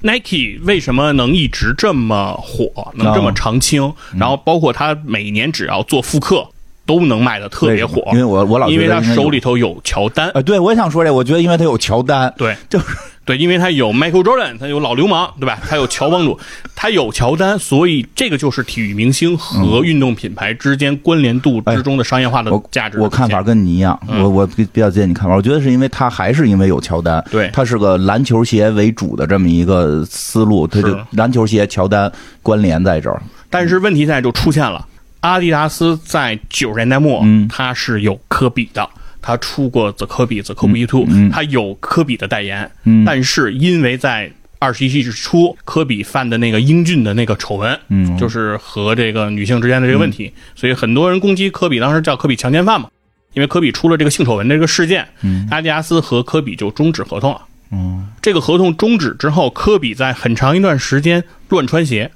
[0.00, 3.82] Nike 为什么能一直这么火，能这么长青？
[4.12, 4.20] 嗯。
[4.20, 6.46] 然后包括它每年只要做复刻，
[6.86, 12.86] 都能卖的特别火，因为我我老因为他手里头有乔丹，呃，对我也想说这，我觉得因为他有乔丹，对，就是
[13.28, 15.58] 对，因为他有 Michael Jordan，他有老流氓，对吧？
[15.68, 16.40] 他有乔帮主，
[16.74, 22.98] 他有乔丹，所以这个就是体育明星和运动品牌之间关联度之中的商业化的价值。
[22.98, 25.36] 我看法跟你一样，嗯我我比比较接近你看法。
[25.36, 32.10] 我觉得是因为他还是因为有乔丹，对他是个篮球鞋为主的这么一个思路，他就篮球鞋乔丹
[32.42, 33.22] 关联在这儿。
[33.50, 34.86] 但是问题现在就出现了，
[35.20, 38.88] 阿迪达斯在九十年代末，嗯它是有科比的。
[39.28, 41.28] 他出过 The Kobe The Kobe Two，、嗯。
[41.28, 43.04] 他有科比的代言，嗯。
[43.04, 52.88] 但是因为在二十一世纪初，科比犯的那个英俊的那个丑闻，嗯就是和这个女性之间的这个问题，所以很多人攻击科比，当时叫科比强奸犯嘛，
[53.34, 55.46] 因为科比出了这个性丑闻这个事件，嗯。
[55.50, 57.42] 阿迪达斯和科比就终止合同了。
[57.70, 62.10] 嗯这个合同终止之后，科比在很长一段时间乱穿鞋，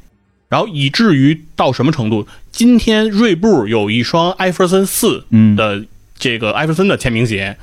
[0.49, 2.27] 然后以至于到什么程度？
[2.51, 5.55] 今天锐步有一双艾弗森四嗯。
[5.55, 5.85] 的
[6.23, 7.57] 这个艾弗森的签名鞋，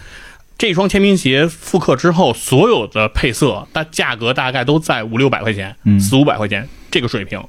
[0.58, 5.98] 这双签名鞋复刻之后，所有的配色，它价格大概都在五六百块钱，嗯。
[5.98, 7.42] 四五百块钱这个水平，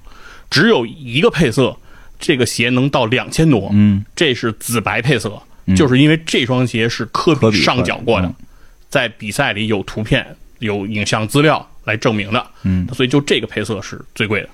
[0.49, 1.77] 只有一个配色，
[2.21, 4.05] 这个鞋能到两千多，嗯。
[4.15, 5.75] 这是紫白配色，嗯。
[5.75, 8.35] 就是因为这双鞋是科科比比上脚过的嗯，
[8.89, 10.25] 在比赛里有图片、
[10.61, 12.87] 有影像资料来证明的，嗯。
[12.95, 14.49] 所以就这个配色是最贵的，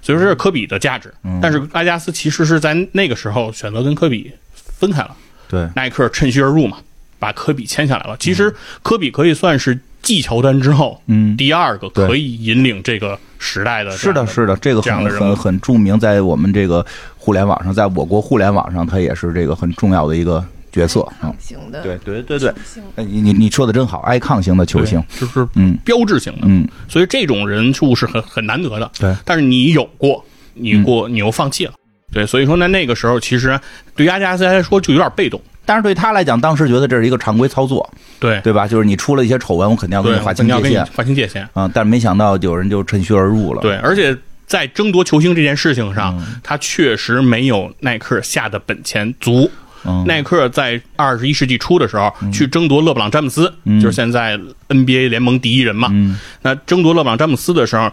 [0.00, 1.12] 所以说这是科比的价值。
[1.22, 1.38] 嗯。
[1.42, 5.14] 但是阿迪达斯其实是在那个时候选择跟科比分开了，
[5.48, 6.78] 对，耐克趁虚而入嘛，
[7.18, 8.16] 把科比签下来了。
[8.18, 11.36] 其实科比可以算是继乔丹之后，嗯。
[11.36, 16.84] 第二个可以引领这个时代的这是的，是的，这个很很很著名，在我们这个
[17.16, 21.00] 互联网上，在我国互联网上，他也是这个很重要的一个角色。
[21.20, 22.52] 啊，型的，对对对对。
[22.96, 25.76] 你你你说的真好，，icon 型的球星，就是嗯。
[25.84, 26.40] 标志性的。
[26.42, 28.90] 嗯，所以这种人数是很很难得的。
[28.98, 30.24] 对，但是你有过，
[30.54, 31.72] 你过，你又放弃了。
[32.12, 33.58] 对，所以说呢，那个时候其实
[33.94, 35.40] 对于阿迪达斯来说就有点被动。
[35.64, 37.86] 但是对他来讲，当时觉得这是一个常规操作，
[38.18, 38.66] 对对吧？
[38.66, 41.46] 就是你出了一些丑闻，我肯定要给对，你划清界限划清界限。
[41.52, 43.60] 啊、但是没想到有人就趁虚而入了。
[43.60, 49.50] 对，而且在争夺球星这件事情上，嗯他确实没有耐克下的本钱足。
[49.84, 54.36] 嗯，耐克在二十一世纪初的时候、去争夺勒布朗詹姆斯，就是现在
[54.68, 55.88] NBA 联盟第一人嘛。
[55.92, 57.92] 嗯那争夺勒布朗詹姆斯的时候，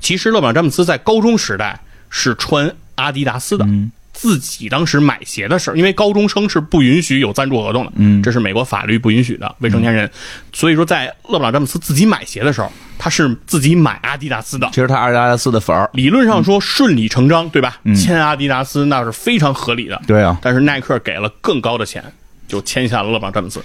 [0.00, 1.78] 其实勒布朗詹姆斯在高中时代
[2.16, 3.66] 是穿阿迪达斯的。
[3.66, 10.10] 嗯自己当时买鞋的事儿，因为高中生是不允许有赞助合同的，嗯这是美国法律不允许的，未成年人。
[10.54, 14.66] 所以说，在勒布朗詹姆斯自己买鞋的时候，他是自己买阿迪达斯的。
[14.72, 17.78] 其实他阿迪达斯的粉儿，理论上说顺理成章，对吧？
[17.84, 20.00] 嗯签阿迪达斯那是非常合理的。
[20.06, 22.02] 对啊，但是耐克给了更高的钱，
[22.48, 23.62] 就签下了勒布朗詹姆斯。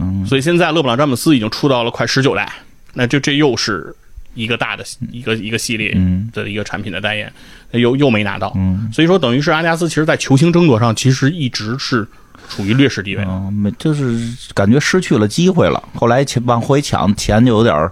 [0.00, 2.52] 嗯所以现在勒布朗詹姆斯已经出到了快十九代，
[2.94, 3.94] 那就这又是
[4.34, 7.32] 一个大的一个一个系列嗯的一个产品的代言，
[7.72, 8.52] 又又没拿到。
[8.56, 12.06] 嗯所以说，等于是阿迪达斯其实在球星争夺上其实一直是
[12.48, 13.24] 处于劣势地位。
[13.28, 14.18] 嗯，没就是
[14.54, 15.82] 感觉失去了机会了。
[15.94, 17.90] 后来钱往回抢，钱就有点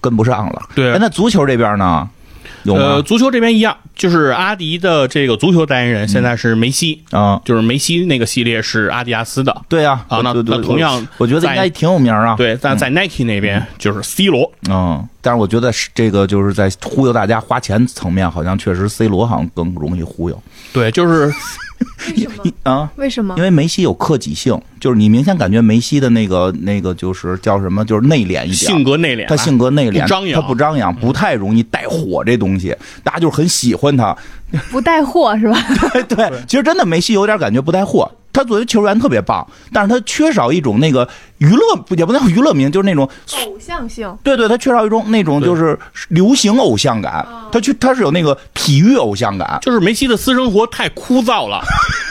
[0.00, 0.68] 跟不上了。
[0.74, 2.08] 对哎，那足球这边呢？
[2.64, 9.54] 有呃，足球这边一样，就是阿迪的这个足球代言人现在是梅西，啊，就是梅西那个系列是阿迪达斯的。
[9.68, 20.42] 对啊，啊那那同样我我觉得应该挺有名啊。，对，但在 Nike 那边就是 C 罗，嗯，但是我觉得是这个就是在忽悠大家花钱层面，好像确实 C 罗好像更容易忽悠。
[20.72, 21.32] 对，就是
[22.08, 22.52] 为什么？
[22.62, 22.90] 啊。
[22.96, 23.42] 为什么因？
[23.42, 34.16] 为梅西有克己性，就是你明显感觉梅西的那个那个就是叫什么，就是内敛一点，性格内敛，他性格内敛，不张扬他不张扬，不太容易带火这东西，大家就是很喜欢他。
[34.70, 35.58] 不带货是吧？
[36.08, 38.10] 对，其实真的梅西有点感觉不带货。
[38.34, 41.08] 他作为球员特别棒，但是他缺少一种那个
[41.38, 41.62] 娱乐，
[41.96, 43.08] 也不能叫娱乐名，就是那种，
[43.46, 44.14] 偶像性。
[44.22, 45.78] 对对，他缺少一种那种就是
[46.08, 49.58] 流行偶像感，他去他是有那个体育偶像感。
[49.62, 51.62] 就是梅西的私生活太枯燥了，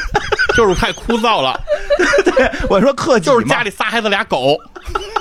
[0.55, 1.59] 就是太枯燥了，
[2.23, 4.57] 对我说客气就是家里仨孩子俩狗，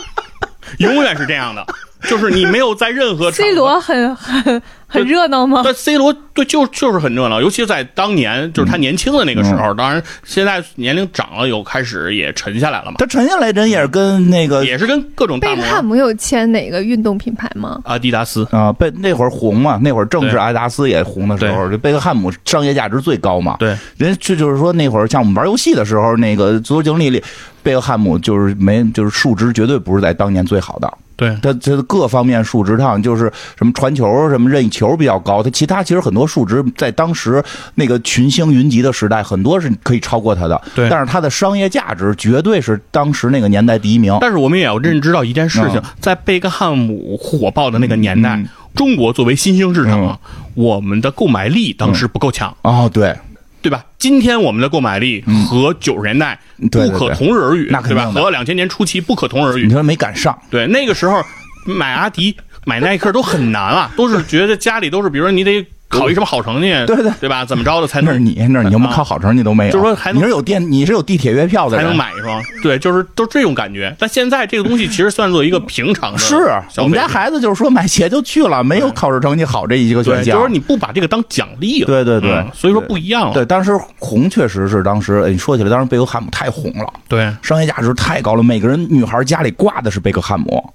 [0.79, 1.67] 永远是这样的，
[2.09, 5.63] 就是你没有在任何 C 罗很很很热闹吗？
[5.63, 17.81] 对 C 罗对就就是很热闹，尤其是在当年就是他年轻的那个时候，当然现在年龄长了，有开始也沉下来了嘛，他沉下来人也是跟那个也是跟各种大贝克汉姆有签哪个运动品牌吗？
[17.85, 23.57] 阿迪达斯，啊，贝那会儿红嘛，那会儿正是对阿迪达斯也红的时候，这贝克汉姆商业价值最高嘛。
[23.59, 27.23] 对，人这就是说那会儿像我们玩游戏的时候，那个足球经理里，
[27.63, 30.93] 贝克汉姆就是没就是数值绝对不是在当年最好的，
[31.23, 37.43] 对他他的各方面数值，他好像就是什么传球、什么任意球比较高，他其他其实很多数值在当时
[37.77, 40.61] 那个群星云集的时代，很多是可以超过他的。
[40.75, 44.17] 对但是他的商业价值绝对是当时那个年代第一名。
[44.21, 50.19] 但是我们也要认知到一件事情嗯，在贝克汉姆火爆的那个年代嗯，中国作为新兴市场，
[50.55, 53.15] 我们的购买力当时不够强，哦，对，
[53.63, 53.85] 对吧？
[53.99, 56.39] 今天我们的购买力和九十年代
[56.71, 57.81] 不可同日而语，对吧？
[57.81, 59.67] 那肯定的和两千年初期不可同日而语。
[59.67, 61.25] 你说没赶上，对，那个时候
[61.65, 67.45] 买阿迪、买耐克都很难啊，都是觉得家里都是，比如说你得考一什么好成绩，对对对吧？
[67.45, 72.43] 怎么着的才能那是你，那是你要么考好成绩都没有，就是说还能你是有电，你是有地铁月票的才，能买一双？
[72.63, 73.95] 对，就是都这种感觉。
[73.99, 76.37] 但现在这个东西其实算作一个平常的是
[76.79, 80.39] 我们家孩子就是说买鞋就去了，没有考试成绩好这一个选对，项。
[80.39, 81.87] 就是你不把这个当奖励了。
[81.87, 83.35] 对对对嗯所以说不一样了。
[83.35, 90.73] 对，当时红确实是当时，哎，你说起来，当时贝克汉姆太红了，对商业价值太高了，每个人女孩家里挂的是贝克汉姆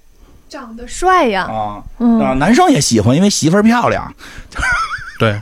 [0.50, 4.14] 长得帅呀，啊嗯啊，男生也喜欢，因为媳妇儿漂亮，
[5.20, 5.40] 对，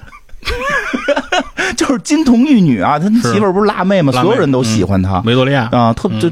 [1.76, 4.12] 就是金童玉女啊，他媳妇儿不是辣妹吗？
[4.14, 5.70] 妹所有人都喜欢他维多利亚。
[5.72, 6.32] 啊，特就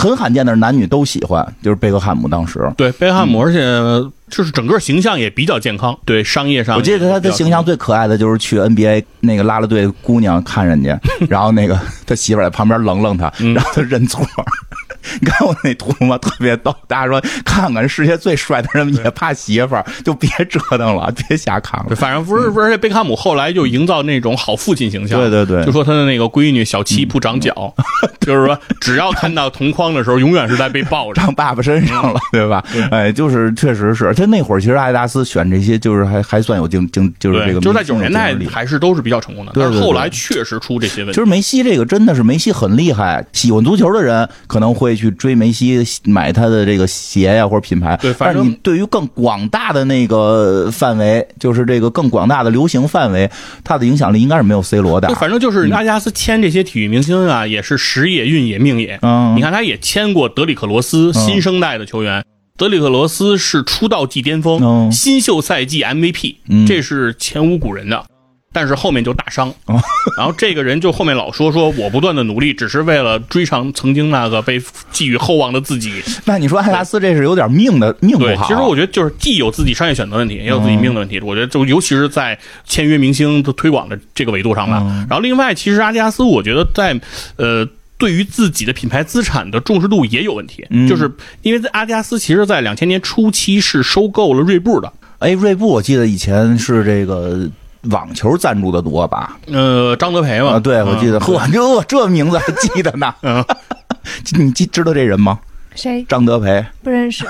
[0.00, 2.60] 很罕见的是男女都喜欢，就是贝克汉姆当时。
[2.76, 3.60] 对贝克汉姆，而且
[4.28, 14.26] 就是整个形象也比较健康，对商业上我记得他的形象最可爱的就是去 NBA 那个拉拉队姑娘看人家， 然后那个他媳妇儿在旁边冷冷他，嗯然后他认错。
[15.20, 16.16] 你看我那图吗？
[16.18, 16.74] 特别逗。
[16.86, 21.96] 大家说看看世界最帅的人也怕媳妇儿，就别折腾了，别瞎看，了。
[21.96, 27.74] 反正不是，不是贝克汉姆后来就营造那种好父亲形象，对对对嗯就说他的那个闺女小七不长脚，
[28.20, 31.20] 就是说只要看到同框的时候，永远是在被抱着。
[31.20, 32.64] 长 爸爸身上了，对吧？
[32.90, 41.12] 哎，就是确实是，他那会儿其实阿迪达斯选这些，就是还还算有竞竞，就是这，个就是在九十年代明星有竞争力还是都是比较成功的，对对但是后来确实出这些问题。
[41.12, 47.96] 其实梅西这个真的是梅西很厉害，喜欢足球的人可能会去追梅西，买他的这个鞋呀或者品牌。
[48.00, 53.30] 对反正你对于更广大的那个范围，就是这个更广大的流行范围，
[53.62, 55.14] 他的影响力应该是没有 C 罗大就。
[55.14, 58.98] 反正就是阿迪达斯签这些体育明星啊，也是时也运也命也。
[59.02, 62.24] 嗯你看，他也签过德里克罗斯，新生代的球员。
[62.56, 68.04] 德里克罗斯是出道即巅峰，嗯新秀赛季 MVP，、嗯这是前无古人的。
[68.54, 69.50] 但是后面就大伤。
[69.66, 69.78] 哦
[70.16, 76.00] 然后这个人就后面老说说我不断的努力，只是为了追上曾经那个被寄予厚望的自己。
[76.24, 78.46] 那你说艾达斯这是有点命的命不对，好？
[78.46, 81.18] 其实我觉得就是既有自己商业选择问题，也有自己命的问题。
[81.20, 84.80] 我觉得就尤其是在签约明星的推广的这个维度上吧。
[85.08, 86.98] 然后另外，其实阿迪达斯我觉得在
[87.36, 87.68] 呃。
[87.96, 91.10] 对于自己的品牌资产的重视度也有问题，嗯就是
[91.42, 97.48] 因为在阿迪达斯其实，在两千年初期是收购了锐步的，哎，锐步我记得以前是这个
[97.90, 99.36] 网球赞助的多吧？
[99.46, 103.14] 呃，张德培嘛，啊，对，我记得，嗯嚯， 这这名字还记得呢。
[103.22, 103.44] 嗯，
[104.38, 105.38] 你记知道这人吗？
[105.74, 107.24] 谁张德培，不认识？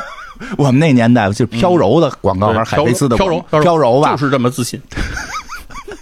[0.58, 4.16] 我们那年代就是飘柔的广告，还是海飞丝的飘柔飘柔吧就？
[4.18, 4.80] 是这么自信。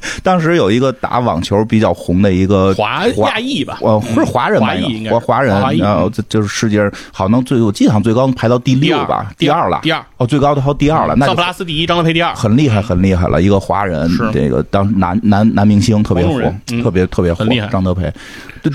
[0.23, 4.75] 当时有一个打网球比较红的一个华亚裔吧，呃，不是华人吧？
[4.75, 10.05] 应该是华华人，然后这就是世界上好像最，我记得好像最高排到第六吧，第二二了，第二。
[10.17, 16.41] 哦，最高到第二了，那桑就普拉斯第一，张德培第二，很厉害，很厉害了，一个华人，这个当男男男明星特别火
[16.83, 18.13] 特别特别火很厉害，张德培，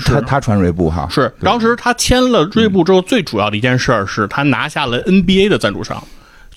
[0.04, 6.02] 他他穿锐步哈，是当时他签了锐步之后，最主要的一件事儿是他拿下了 NBA 的赞助商，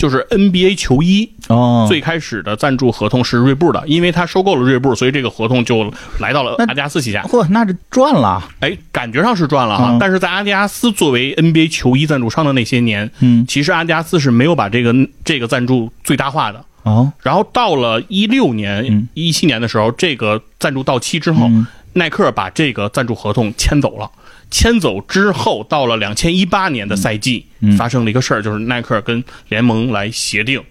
[0.01, 1.31] 就是 NBA 球衣。
[1.47, 7.21] 哦，最开始的赞助合同是锐步的，因为他收购了锐步，所以这个合同就来到了阿迪达斯旗下。
[7.23, 14.91] 嚯，那这赚了，哎，感觉上是赚了哈，嗯但是在阿迪达斯作为 NBA 球衣赞助商的那些年，嗯，其实阿迪达斯是没有把这个
[15.23, 16.65] 这个赞助最大化的。
[16.83, 24.09] 哦，然后到了一六年嗯、一七年的时候，这个赞助到期之后，嗯耐克把这个赞助合同签走了。
[24.51, 27.75] 签走之后，到了两千一八年的赛季，嗯。
[27.77, 30.61] 发生了一个事儿，就是耐克跟联盟来协定，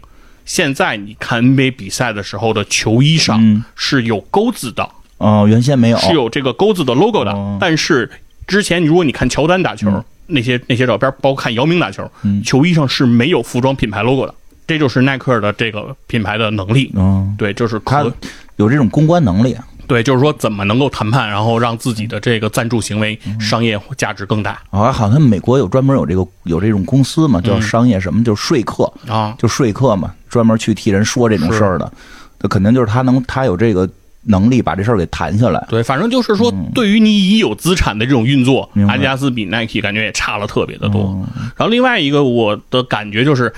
[0.45, 3.65] 现在你看 NBA 比赛的时候的球衣上嗯。
[3.75, 7.33] 是有钩子的，哦，原先没有，是有这个钩子的 logo 的。
[7.33, 7.57] 哦。
[7.61, 8.09] 但是
[8.47, 12.43] 之前如果你看乔丹打球、那些那些照片，包括看姚明打球，嗯。
[12.45, 14.35] 球衣上是没有服装品牌 logo 的。
[14.67, 18.15] 这就是耐克的这个品牌的能力，嗯，对，就是他可
[18.55, 19.57] 有这种公关能力，
[19.91, 23.41] 对，就是说怎么能够谈判，然后让自己的这个赞助行为嗯。
[23.41, 24.57] 商业价值更大。
[24.71, 29.35] 啊，好像美国有专门有这个有这种公司嘛，叫商业什么，就是说客，啊。
[29.37, 31.93] 就说客嘛，专门去替人说这种事儿的，
[32.41, 33.89] 那肯定就是他能，他有这个
[34.23, 35.67] 能力把这事儿给谈下来。
[35.69, 38.93] 对，反正就是说，对于你已有资产的这种运作，嗯明白。
[38.95, 41.01] 阿迪达斯比 Nike 感觉也差了特别的多。
[41.03, 41.27] 哦
[41.57, 43.53] 然后另外一个我的感觉就是，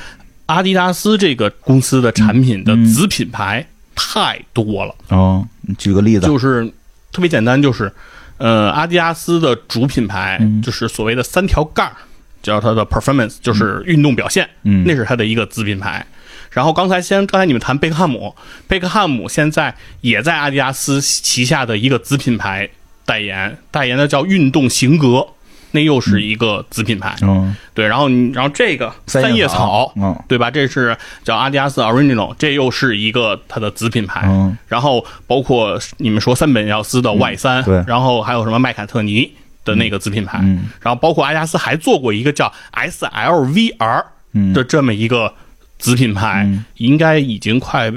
[0.46, 2.86] 阿迪达斯这个公司的产品的嗯。
[2.86, 6.66] 子品牌太多了，哦，你举个例子，就是
[7.12, 7.92] 特别简单，就是
[8.38, 10.60] 呃，阿迪达斯的主品牌嗯。
[10.62, 11.96] 就是所谓的三条杠儿，
[12.42, 14.84] 叫它的 performance，就是运动表现，嗯。
[14.86, 16.04] 那是它的一个子品牌。
[16.50, 18.34] 然后刚才先刚才你们谈贝克汉姆，
[18.68, 22.68] 贝克汉姆现在也在阿迪达斯旗下的一个子品牌
[23.06, 25.26] 代言，代言的叫运动型格，
[25.72, 27.16] 那又是一个子品牌。
[27.22, 30.50] 嗯，对，然后你然后这个三叶草，嗯对吧？
[30.50, 34.22] 这是叫阿迪达斯 Original，这又是一个它的子品牌。
[34.26, 39.30] 嗯然后包括你们说三本耀司的 Y 三、对然后还有什么麦卡特尼
[39.64, 44.04] 的那个子品牌，嗯然后包括阿迪达斯还做过一个叫 SLVR
[44.34, 45.32] 嗯的这么一个
[45.78, 47.92] 子品牌，嗯应该已经快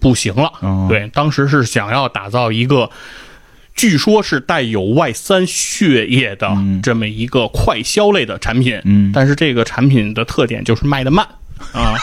[0.00, 0.52] 不行了。
[0.60, 2.90] 哦对，当时是想要打造一个。
[3.78, 6.50] 据说是带有 Y 三血液的
[6.82, 9.12] 这么一个快消类的产品，嗯。
[9.14, 11.24] 但是这个产品的特点就是卖的慢。
[11.72, 11.94] 啊，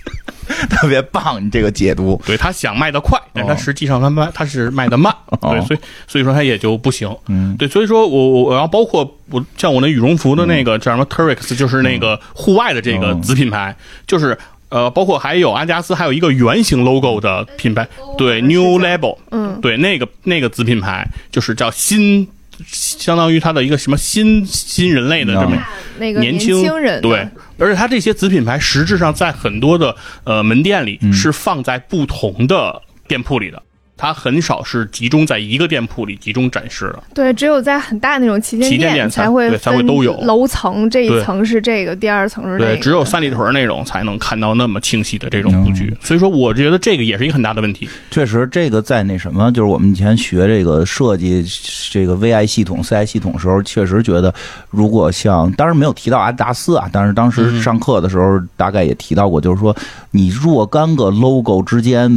[0.70, 5.52] 特别棒，你这个解读，对他想卖的快，但他实际上他卖他是卖的慢，哦。
[5.52, 7.54] 对，所以所以说他也就不行，嗯。
[7.58, 13.20] 对，所以说我我然后包括我像我那羽绒服的那个叫什么 Terex，就是那个户外的这个哦。
[13.22, 14.36] 子品牌，就是
[14.70, 22.26] 呃，包括还有阿迪达斯还有一个圆形 logo 的品牌，对，New Label，嗯，对，那个那个子品牌就是叫新，
[22.66, 25.60] 相当于它的一个什么新新人类的这么哦
[25.98, 29.94] 那个年轻人对，而且它这些子品牌实质上在很多的
[30.24, 31.12] 呃门店里嗯。
[31.12, 33.62] 是放在不同的店铺里的，
[34.00, 37.02] 它很少是集中在一个店铺里集中展示的。
[37.12, 40.18] 对，只有在很大那种旗舰旗舰店才才会对才会都有。
[40.22, 45.74] 楼层，这一层是这个，第二层是那对，只有三里屯那种才能看到那么清晰的这种布嗯。
[45.74, 47.86] 局，所以说我觉得这个也是一个很大的问题。
[48.10, 51.44] 确实，这个在那什么，就是我们以前学这个设计
[51.90, 54.32] 这个 VI 系统、CI 系统的时候，确实觉得，
[54.70, 59.76] 如果像当然没有提到阿迪达斯啊，但是当时上课的时候大概也提到过，就是说
[60.10, 62.10] 你若干个 logo 之间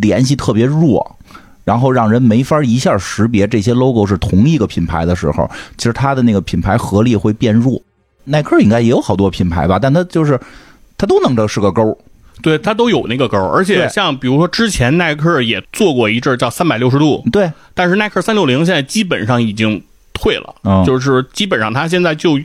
[0.00, 1.16] 联系特别弱。
[1.64, 7.80] 然后让人没法一下识别这些 logo 是同一个品牌的时候，其实它的那个品牌合力会变弱。
[8.24, 10.38] 耐克应该也有好多品牌吧，但它就是
[10.98, 11.96] 它都弄这是个勾。
[12.42, 19.82] 对，它都有那个勾，而且像比如说之前耐克也做过一阵儿叫三百六十度，对，但是耐克三六零现在基本上已经
[20.12, 22.38] 退了，嗯就是基本上它现在就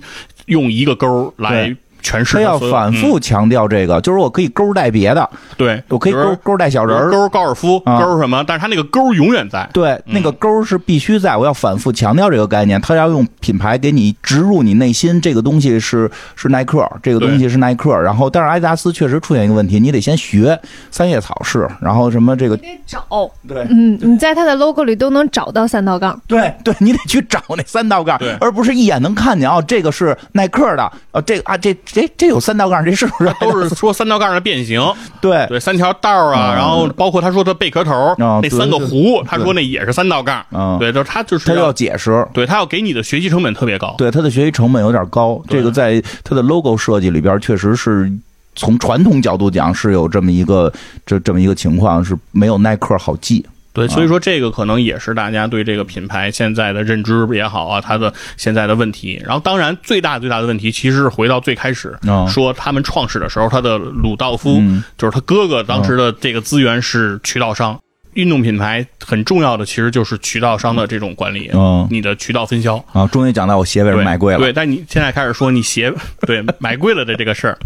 [0.45, 7.11] 用一个勾来他要反复强调这个，就是我可以勾带别的，嗯对，我可以勾勾带小人儿。
[7.11, 9.67] 勾高尔夫，啊勾什么，但是他那个勾永远在。
[9.73, 12.79] 对，那个勾是必须在，我要反复强调这个概念。
[12.81, 17.99] 他要用品牌给你植入你内心，这个东西是是耐克，这个东西是耐克。
[17.99, 20.59] 然后，但是阿迪达斯确实出现一个问题，你得先学
[20.91, 26.19] 三叶草式，然后什么这个得找，对嗯，你在它的 logo 里都能找到三道杠。
[26.27, 33.33] 对对， 你得去找那三道杠对，而不是一眼能看见哦，这个是耐克的，哦，这个啊这这这有三道杠，这是不是？
[33.39, 34.81] 都是 说三道杠的变形，
[35.21, 35.45] 对。
[35.47, 36.55] 对，三条道啊，嗯。
[36.55, 40.77] 然后包括他说的贝壳头啊那三个弧，他说那也是三道杠，嗯。
[40.79, 42.25] 对，就是他就是他要解释。
[42.33, 48.11] 对他要给你的学习成本特别高，对他的学习成本有点高，这个在他的 logo 设计里边确实是。
[48.55, 50.73] 从传统角度讲，是有这么一个
[51.05, 53.45] 这这么一个情况，是没有耐克好记。
[53.71, 59.21] 对，啊所以说这个可能也是大家对这个品牌现在的认知也好啊，它的现在的问题。
[59.25, 67.79] 然后，当然最大最大的问题，其实是回到最开始、哦说他们创始的时候，他的鲁道夫、嗯就是他哥哥当时的这个资源是渠道商。
[68.13, 72.83] 运动品牌很重要的其实就是渠道商的这种管理，嗯你的渠道分销。
[72.91, 74.39] 啊，终于讲到我鞋为什么买贵了。
[74.39, 77.57] 对，但你现在开始说你鞋对 买贵了的这个事儿，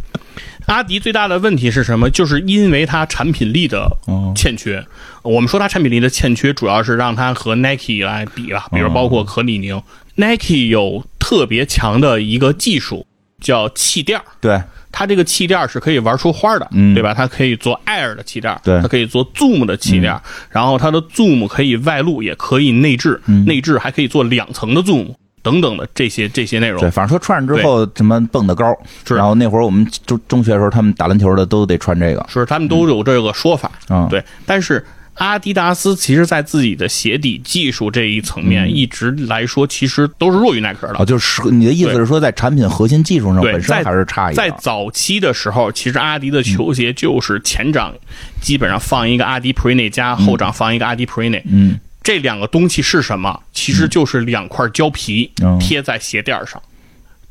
[0.67, 2.09] 阿迪最大的问题是什么？
[2.09, 4.83] 就是因为它产品力的哦欠缺。
[5.21, 9.81] 我们说它产品力的欠缺，主要是让它和 Nike 来比吧，比如包括和李宁。
[10.15, 13.07] Nike 有特别强的一个技术
[13.41, 14.25] 叫气垫儿。
[14.39, 14.61] 对
[14.93, 17.15] 它这个气垫儿是可以玩出花的，嗯对吧？
[17.15, 20.21] 它可以做 Air 的气垫儿，对它可以做 Zoom 的气垫儿，
[20.51, 25.07] 然后它的 Zoom 可以外露，也可以内置，嗯内置还可以做两层的 Zoom
[25.41, 26.91] 等等的这些这些内容对，。
[26.91, 28.73] 反正说穿上之后什么蹦得高，
[29.05, 32.23] 是然后那会儿我们中中学的时候，他们打篮球的都得穿这个。
[32.29, 34.23] 是他们都有这个说法，嗯对。
[34.45, 34.85] 但是
[35.15, 40.95] 阿迪达斯其实在自己的鞋底技术这一层面，一直来说其实都是弱于耐克的。
[40.97, 41.05] 哦，。
[41.05, 44.55] 就是你的意思是说，在产品核心技术上对，本身还是差一点在。
[44.59, 47.93] 早期的时候，其实阿迪的球鞋就是前掌
[48.41, 51.79] 基本上放一个阿迪 Prene 加后掌放一个阿迪 Prene，嗯。
[52.01, 53.39] 这两个东西是什么？
[53.53, 56.61] 其实就是两块胶皮嗯贴在鞋垫上，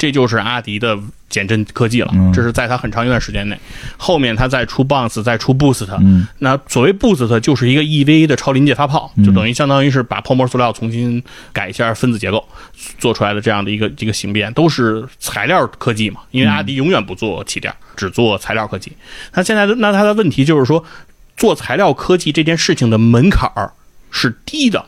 [0.03, 0.99] 这就是阿迪的
[1.29, 2.11] 减震科技了。
[2.13, 3.57] 嗯这是在它很长一段时间内，
[3.97, 11.23] 后面它再出 Bounce，再出 Boost，、嗯那所谓 Boost 就是一个 EVA 的超临界发泡，就等于相当于是把泡沫塑料重新
[11.53, 12.45] 改一下分子结构，
[12.99, 16.23] 做出来的这样的一个一个形变，都是材料科技嘛。
[16.33, 18.91] 因为阿迪永远不做气垫，只做材料科技。
[19.35, 20.85] 那现在的那它的问题就是说，
[21.37, 23.71] 做材料科技这件事情的门槛儿
[24.11, 24.85] 是低的。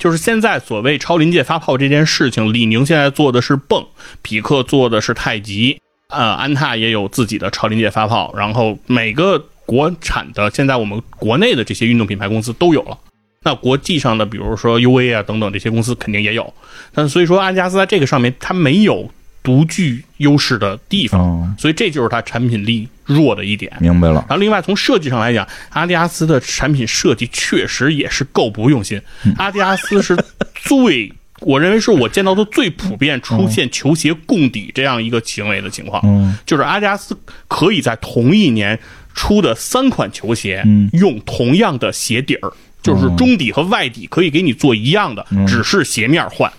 [0.00, 3.86] 就是现在所谓超临界发泡这件事情，李宁现在做的是泵，
[4.22, 5.78] 匹克做的是太极，
[6.08, 12.98] 呃，安踏也有自己的超临界发泡，然后每个国产的现在我们国内的这些运动品牌公司都有了。
[13.42, 16.52] 那国际上的，比如说 UA 啊等等这些公司肯定也有，
[16.94, 19.10] 但所以说阿迪达斯在这个上面它没有
[19.42, 23.72] 独具优势的地方，哦，所以这就是它产品力弱的一点。
[23.80, 24.24] 明白了。
[24.28, 29.00] 然后另外从设计上来讲，阿迪达斯的产品设计确实也是够不用心。
[29.36, 30.16] 阿迪达斯是
[30.54, 36.02] 最，我认为是我见到的最普遍出现球鞋共底这样一个行为的情况。
[36.04, 37.18] 嗯就是阿迪达斯
[37.48, 38.78] 可以在同一年
[39.14, 46.52] 出的三款球鞋，嗯用同样的鞋底儿，就是中底和外底可以给你做一样的，嗯只是鞋面换，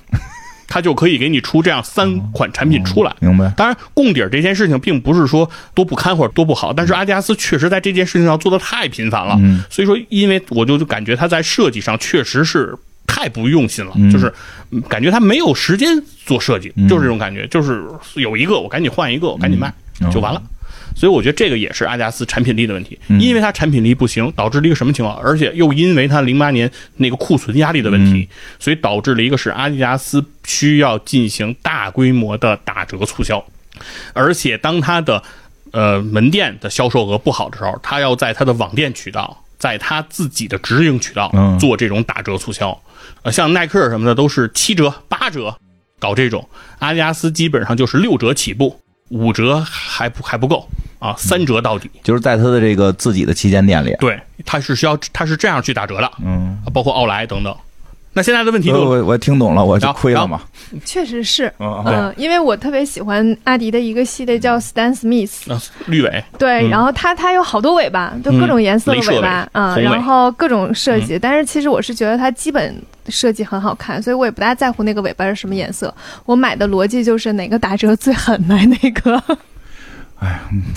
[0.71, 3.13] 它就可以给你出这样三款产品出来。
[3.19, 3.51] 明白。
[3.57, 9.35] 当然，供底儿这件事情并不是说多不堪或者多不好，但是阿迪达斯确实在这件事情上做的太频繁了。
[9.41, 12.73] 嗯所以说，因为我就感觉他在设计上确实是
[13.05, 14.33] 太不用心了，嗯就是
[14.69, 17.83] 嗯感觉他没有时间做设计，就是这种感觉，就是
[18.15, 19.67] 有一个我赶紧换一个，我赶紧卖、
[19.99, 20.41] 嗯就完了。
[20.95, 23.19] 所以我觉得这个也是阿迪达斯产品力的问题，嗯。
[23.19, 25.17] 因为它产品力不行，导致了一个什么情况？
[25.17, 28.35] 而且又因为它零八年那个库存压力的问题，嗯。
[28.59, 33.43] 所以导致了一个是阿迪达斯需要进行大规模的打折促销，
[34.13, 35.21] 而且当它的
[35.71, 41.57] 呃门店的销售额不好的时候，它要在它的网店渠道，在它自己的直营渠道嗯。
[41.59, 42.77] 做这种打折促销。
[43.23, 45.55] 呃，像耐克什么的都是七折、八折
[45.99, 48.80] 搞这种，阿迪达斯基本上就是六折起步，
[49.11, 50.67] 五折还不还不够
[50.99, 51.91] 啊，三折到底。
[52.03, 57.55] 就是在他的这个自己的旗舰店里，对，他是需要他是这样去打折的，嗯，包括奥莱等等。
[58.13, 60.41] 那现在的问题就我我我听懂了，我就亏了嘛。
[60.85, 71.17] 确实是，嗯嗯，因为我特别喜欢阿迪的一个系列叫 Stan Smith，呃绿尾，对，嗯然后它它有好多尾巴，就各种颜色的尾巴啊、嗯然后各种设计。
[71.17, 72.75] 但是其实我是觉得它基本
[73.07, 75.93] 设计很好看，所以我也不大在乎那个尾巴是什么颜色。
[76.25, 79.21] 我买的逻辑就是哪个打折最狠买哪个。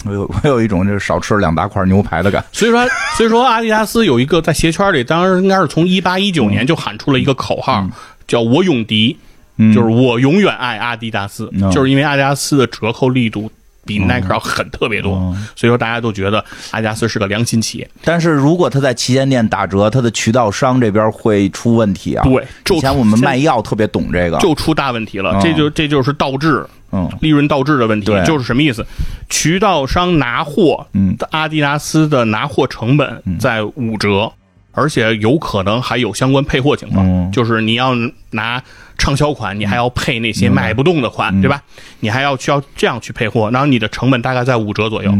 [0.06, 2.42] 我有我有一种就是少吃两大块牛排的感。
[2.50, 2.86] 所以说，
[3.16, 7.86] 所以说阿迪达斯有一个在鞋圈里，当时应该是从一八一九年就喊出了一个口号，
[8.26, 9.16] 叫“我永迪”，
[9.58, 9.74] 嗯。
[9.74, 11.70] 就是我永远爱阿迪达斯，嗯。
[11.70, 13.50] 就是因为阿迪达斯的折扣力度
[13.84, 15.12] 比耐克要狠特别多。
[15.54, 17.90] 所以说大家都觉得阿迪达斯是个良心企业。
[18.02, 22.24] 但是如果他在旗舰店打折，他的渠道商这边会出问题啊。
[22.24, 25.38] 对，以前我们卖药特别懂这个，就出大问题了。
[25.42, 28.06] 这就这就是倒置，嗯，利润倒置的问题。
[28.06, 28.84] 对，就是什么意思？
[29.28, 34.32] 渠道商拿货，嗯，阿迪达斯的拿货成本在五折。
[34.74, 37.94] 而且有可能还有相关配货情况，就是你要
[38.30, 38.62] 拿
[38.98, 41.62] 畅销款，你还要配那些卖不动的款，对吧？
[42.00, 45.14] 你还要需要这样去配货，然后你的成本大概在五折左右。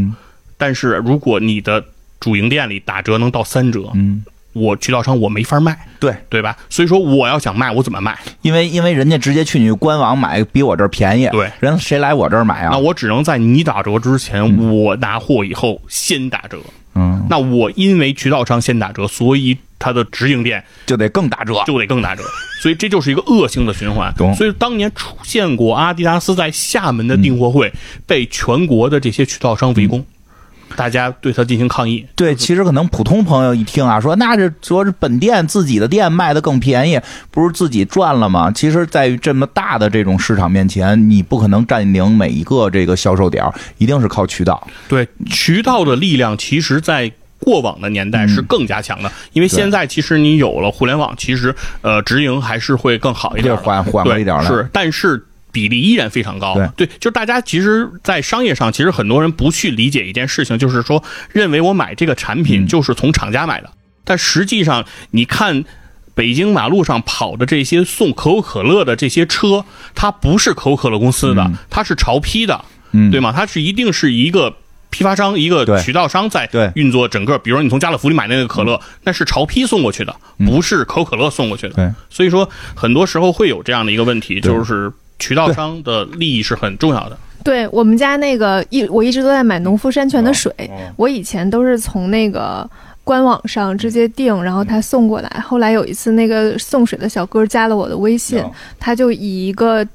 [0.57, 1.85] 但是如果你的
[2.21, 3.93] 主营店里打折能到三折，
[4.53, 6.57] 我渠道商我没法卖，对对吧？
[6.71, 8.17] 所以说我要想卖，我怎么卖？
[8.43, 12.69] 因为因为人家直接去你官网买比我这儿便宜，对，人谁来我这儿买啊？
[12.71, 16.59] 那我只能在你打折之前，我拿货以后先打折。
[16.95, 22.23] 嗯，那我因为渠道商先打折，所以它的直营店就得更打折，就得更打折，
[22.63, 24.15] 所以这就是一个恶性的循环。
[24.35, 27.73] 所以当年出现过阿迪达斯在厦门的订货会
[28.07, 30.05] 被全国的这些渠道商围攻。
[30.77, 32.05] 大家对他进行抗议。
[32.15, 37.01] 对，其实可能普通朋友一听啊，说那这说是本店自己的店卖的更便宜，
[37.31, 38.51] 不是自己赚了吗？
[38.51, 43.45] 其实，在于这么大的这种市场面前，你不可能占领每一个这个销售点，
[43.79, 44.67] 一定是靠渠道。
[44.89, 55.25] 对，渠道的力量，其实，在过往的年代是更加强的，因为现在其实你有了互联网，其实呃，直营还是会更好一点，缓缓过一点了是，但是。
[55.55, 61.01] 比例依然非常高，对，就是大家其实，在商业上，其实很多人不去理解一件事情，就是说，
[61.31, 63.71] 认为我买这个产品就是从厂家买的，
[64.03, 65.65] 但实际上，你看
[66.17, 72.65] 北京马路上跑的这些送可口可乐的这些车，它不是可口可乐公司的，它是潮批的，
[73.13, 73.33] 对吗？
[73.33, 74.57] 它是一定是一个
[74.91, 77.39] 批发商、一个渠道商在运作整个。
[77.39, 81.75] 比如说，你从家乐福里买那个可乐，那是潮批送过去的，不是可口可乐送过去的。
[81.75, 84.93] 对，所以说，很多时候会有这样的一个问题，就是。
[85.19, 87.19] 渠道商的利益是很重要的。
[87.43, 90.51] 对我们家那个一，我一直都在买农夫山泉的水。
[90.97, 92.69] 我以前都是从那个
[93.05, 95.29] 官网上直接订，然后他送过来。
[95.41, 98.43] 后来有一次，那个送水的小哥加了我的微信，
[98.81, 99.87] 他就以一个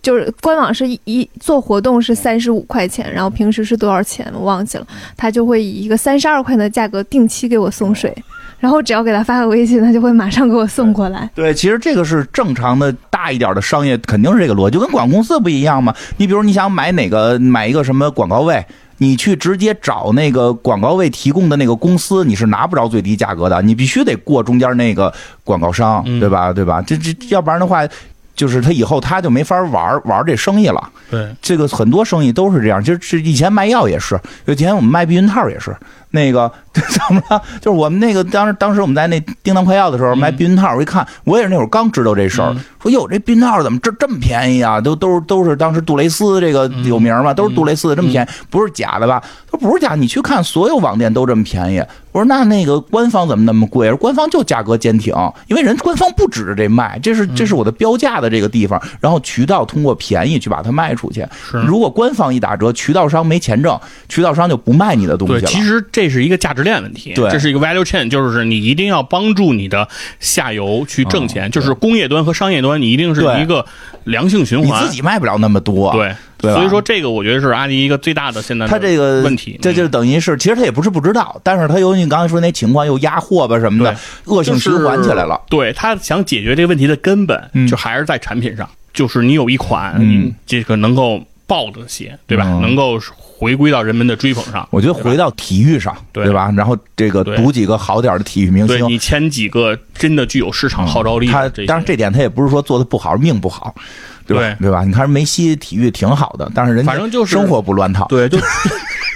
[0.00, 8.14] 就是官网是一做活动是三十五块钱，然后平时是多少钱我忘记了，他就会以一个三十二块的价格定期给我送水。
[8.62, 11.28] 然后只要给他发个微信，他就会马上给我送过来。
[11.34, 15.92] 对，其实这个是正常的大一点的商业，肯定是这个逻辑，就跟广告公司不一样嘛。
[16.16, 18.64] 你比如你想买哪个买一个什么广告位，
[18.98, 26.52] 你去直接找那个广告位提供的那个公司，你是拿不着最低价格的，你必须得过中间那个广告商，对吧？
[26.52, 26.80] 对吧？
[26.82, 27.82] 这这要不然的话，
[28.36, 30.88] 就是他以后他就没法玩玩这生意了。
[31.10, 32.80] 对，这个很多生意都是这样。
[32.80, 35.76] 其实是以前卖药也是，以前我们卖避孕套也是。
[36.12, 37.42] 那个 怎么了？
[37.60, 44.80] 就是我们那个当时当时我们在那叮当快药的时候卖避孕套，我一看，我也是那会儿刚知道这事儿，说哟这避孕套怎么这这么便宜啊？
[44.80, 49.20] 都都是都是当时杜蕾斯这个有名嘛，都是杜蕾斯的这么便宜，不是假的吧？
[49.50, 51.82] 他说不是假，你去看所有网店都这么便宜。
[52.12, 53.90] 我说那那个官方怎么那么贵？
[53.94, 55.14] 官方就价格坚挺，
[55.46, 61.26] 因为人官方不指着这卖，这是这是我的标价的这个地方，然后渠道通过便宜去把它卖出去。
[61.66, 65.40] 如果官方一打折，渠道商没钱挣，渠道商就不卖你的东西了。
[65.42, 66.01] 其实这。
[66.02, 69.86] 这是一个价值链问题，对，这是一个 value chain，就是你一定要帮助你的
[70.18, 73.64] 下游去挣钱，就是工业端和商业端，你一定是一个
[74.02, 74.82] 良性循环。
[74.82, 85.40] 你自己卖不了那么多，对，对，所以说这个我觉得是阿迪一个最大的现在他这个问题，这就等于是其实他也不是不知道，但是他有你刚才说那情况又压货吧什么的，恶性循环起来了。
[85.48, 90.32] 对他想解决这个问题的根本，就还是在产品上，就是你有一款嗯。
[90.44, 91.22] 这个能够
[91.52, 92.44] 爆的鞋，对吧？
[92.62, 92.98] 能够。
[93.42, 96.48] 回归到人们的追捧上，我觉得回到体育上，对吧？
[96.56, 101.26] 然后这个赌几个好点的体育明星，你签几个真的具有市场号召力。
[101.26, 103.74] 他当然这点他也不是说做的不好，命不好，
[104.28, 104.56] 对吧？
[104.60, 104.84] 对吧？
[104.84, 108.38] 你看梅西体育挺好的，但是人反正就是生活不乱套，对，就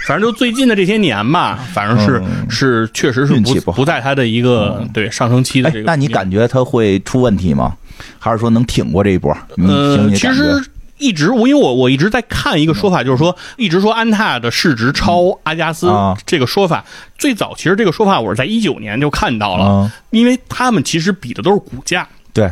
[0.05, 5.85] 反正就最近的这些年吧， 反正是是确实是运气不不在他的一个对上升期的这个。
[5.85, 7.73] 那你感觉他会出问题吗？
[8.19, 9.33] 还是说能挺过这一波？
[9.55, 10.61] 呃，其实。
[10.97, 15.87] 一直我因为我我一直在看一个说法，就是说一直说安踏的市值超阿迪达斯
[16.25, 16.83] 这个说法，
[17.17, 22.51] 最早其实这个说法我是在一九年就看到了，因为他们其实比的都是股价，对，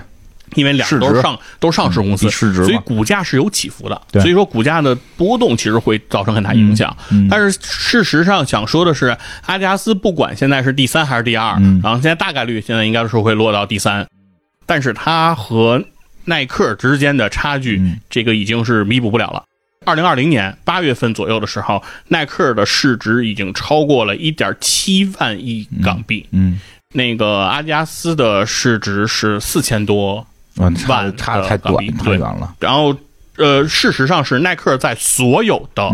[0.53, 6.95] 因为两个都是上都是上市公司，市值，所以股价是有起伏的，所以说股价的波动其实会造成很大影响。
[7.29, 9.17] 但是事实上想说的是，
[9.47, 14.07] 阿迪达斯不管现在是第三还是第二，然后现在大概率现在应该是会落到第三，
[14.67, 15.83] 但是它和。
[16.25, 19.43] 耐克之间的差距，这个已经是弥补不了了。
[19.85, 26.25] 二零二零年八月份左右的时候，耐克的市值已经超过了一点七万亿港币。
[26.31, 26.59] 嗯，
[26.93, 30.25] 那个阿迪达斯的市值是四千多
[30.55, 31.03] 万，差
[31.37, 32.55] 的太短太远了。
[32.59, 32.97] 然后，
[33.37, 35.91] 呃，事实上是耐克在所有的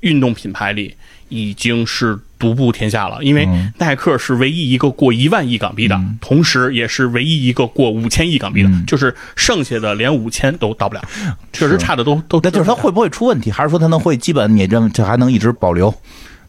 [0.00, 0.94] 运动品牌里
[1.30, 11.02] 已经是独步天下了，因为嗯耐克是唯一一个过一万亿港币的，同时也是唯一一个过五千亿港币的，嗯就是剩下的连五千都到不了，
[11.52, 12.38] 确实差的都都。
[12.42, 15.94] 那就是它会不会出问题，还是说它能会基本你认为这还能一直保留？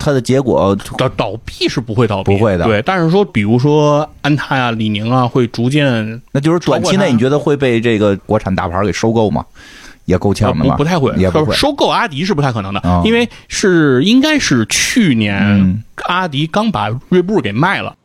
[0.04, 9.46] 它的结果倒倒闭是不会倒闭，不会的对，但是说，比如说安踏呀、李宁啊，会逐渐那就是短期内你觉得会被这个国产大牌给收购吗？
[10.06, 10.58] 也够呃呛？
[10.58, 11.56] 不不太会，也不会。
[11.56, 13.02] 收购阿迪是不太可能的，哦。
[13.06, 15.84] 因为是应该是去年嗯。
[16.06, 17.96] 阿迪刚把锐步给卖了，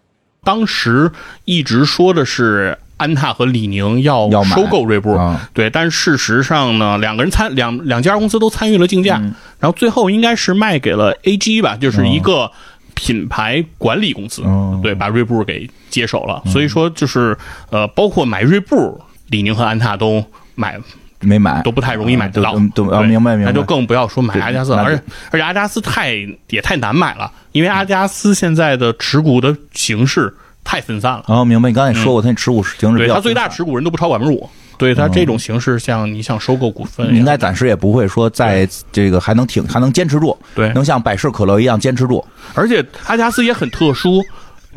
[0.44, 1.10] 当时
[1.44, 9.34] 一直说的是安踏和李宁要收购锐步，啊对，但事实上呢，两个人参两两家公司都参与了竞价，嗯。
[9.58, 12.50] 然后最后应该是卖给了 AG 吧，就是一个
[12.94, 14.78] 品牌管理公司，哦。
[14.82, 16.42] 对，把锐步给接手了。
[16.46, 17.36] 所以说就是
[17.70, 20.24] 呃，包括买锐步，李宁和安踏都
[20.54, 20.78] 买
[21.26, 26.14] 没买都不太容易买得到，都明白明白那就更不要说买阿迪达斯了，而且而且阿迪达斯太
[26.48, 30.32] 也太难买了，因为阿迪达斯现在的持股的形式
[30.62, 31.24] 太分散了。
[31.26, 31.68] 哦，明白。
[31.68, 34.48] 你刚才也说过，它持股形式对它最大持股人都不超百分之五，
[34.78, 42.24] 对他这种形式，像你想收购股份，应该暂时也不会说在这个还能挺还能坚持住，对能像百事可乐一样坚持住。
[42.54, 44.24] 而且阿迪达斯也很特殊。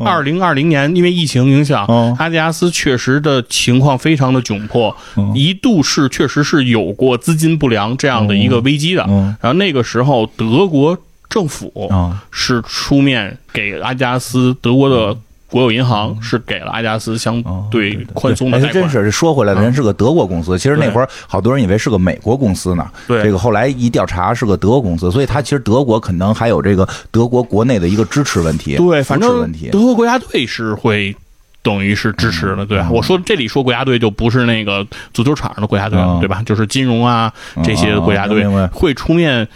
[0.04, 5.32] 二零二零年因为疫情影响，哦阿迪达斯确实的情况非常的窘迫，嗯。
[5.34, 9.04] 一度是确实是有过资金不良这样的一个危机的。
[9.08, 9.36] 嗯。
[9.40, 10.96] 然后那个时候，德国
[11.28, 15.16] 政府啊是出面给阿迪达斯，德国的
[15.50, 18.90] 国有银行是给了阿迪达斯相对宽松的哎贷款。
[18.90, 20.58] 真是说回来，人是个德国公司。
[20.58, 22.88] 其实那会儿好多人以为是个美国公司呢。
[23.06, 29.68] 对这个后来一调查是个德国公司，所以它其实德国可能还有这个德国国内的一个支持问题，对，反正问题。
[29.70, 31.14] 德国国家队是会。
[31.62, 34.82] 等于是支持的，对我说这里说国家队就不是那个
[35.12, 36.42] 足球场上的国家队了，嗯对吧？
[36.46, 37.30] 就是金融啊
[37.62, 39.46] 这些国家队会出面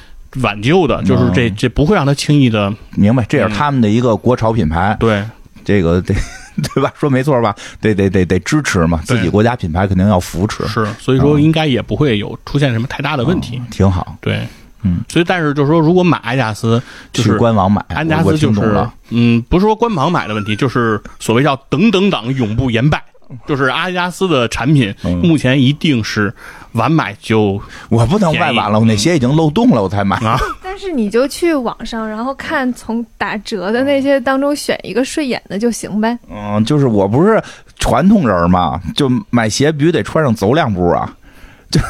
[0.42, 5.24] 挽救的，就是这这不会让他轻易的明白，这也是他们的一个国潮品牌，对
[5.64, 6.14] 这个 得
[6.74, 6.92] 对吧？
[6.98, 7.54] 说没错吧？
[7.80, 14.16] 得得得得支持嘛，自己国家品牌肯定要扶持，是，所以说应该也不会有出现什么太大的问题，挺好。
[14.20, 14.46] 对，
[14.82, 16.80] 嗯，所以但是就是说，如果买阿迪达斯，
[17.12, 18.92] 就是官网买，安达我斯就是了。
[19.10, 23.02] 嗯，不是说官网买的问题，就是所谓叫等等党永不言败，
[23.48, 26.32] 就是阿迪达斯的产品嗯目前一定是
[26.74, 30.16] 晚买就我不能外晚了，我那鞋已经漏洞了，我才买。
[30.18, 36.18] 啊， 但是你就去网上，然后看从打折的那些当中选一个顺眼的就行呗。
[36.30, 37.42] 嗯，就是我不是
[37.78, 41.12] 传统人嘛，就买鞋必须得穿上走两步啊，
[41.70, 41.80] 就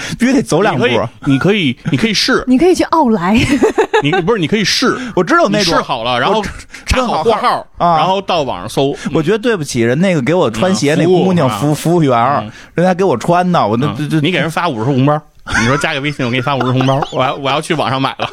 [0.18, 0.86] 必须得走两步。
[1.26, 1.52] 你可。
[1.52, 3.36] 以，你可以，试， 你可以去奥莱，
[4.02, 6.42] 你不是你可以试，我知道你那种，试好了，然后
[6.86, 7.96] 查好好货号，啊。
[7.96, 13.94] 然后到网上搜，我觉得对不起人那个给我穿鞋那姑娘啊服服务员人家给我穿的，我那嗯。
[13.98, 15.20] 这这你给人发五十红包，
[15.60, 18.30] 你说加个微信，我给你发五十红包，我要我要去网上买了。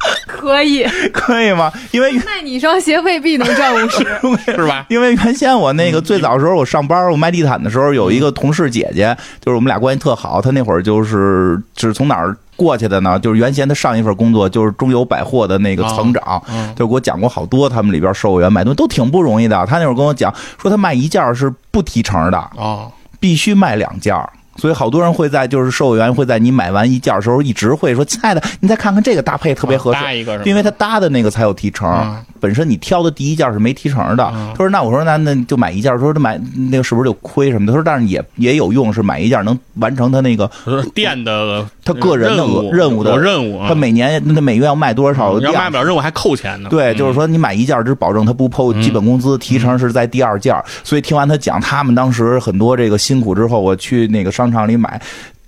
[0.26, 0.84] 可以。
[1.12, 1.70] 可以吗？
[1.90, 3.98] 因为卖你一双鞋未必能赚五十。
[4.54, 4.84] 是吧？
[4.88, 10.40] 因为原先我嗯那个最早的时候，我上班我卖地毯的时候，有一个同事姐姐，就是我们俩关系特好。
[10.40, 13.18] 她那会儿就是就是从哪儿过去的呢？
[13.18, 19.66] 就是原先她上一份工作就是中友百货的那个层长，嗯就给我讲过好多他们里边售货员买东西都挺不容易的。
[19.66, 24.28] 她那会儿跟我讲说，她卖一件儿是不提成的，哦，必须卖两件儿。
[24.56, 30.00] 所以好多人会在就是售货员会在你买完一件时候，一直会说：“亲爱的，你再看看这个搭配特别合适。
[30.00, 34.24] 搭一个是因为他搭的那个才有提成，嗯本身你挑的第一件是没提成的。
[34.34, 36.40] 嗯他说：“那我说那那就买一件，说他买
[36.70, 46.68] 那个是不是就亏什么的？”他说：“但是也也有用，是买一件能完成他那个呃店的他个人的任务的任务啊，他每年那每月要卖多少要量卖不了任务还扣钱呢。
[46.70, 50.54] 对，嗯就是说你买一件，只保证他不扣基本工资，提成是在第二件。
[50.82, 55.00] 所以听完他讲他们当时很多这个辛苦之后，我去那个商场里买。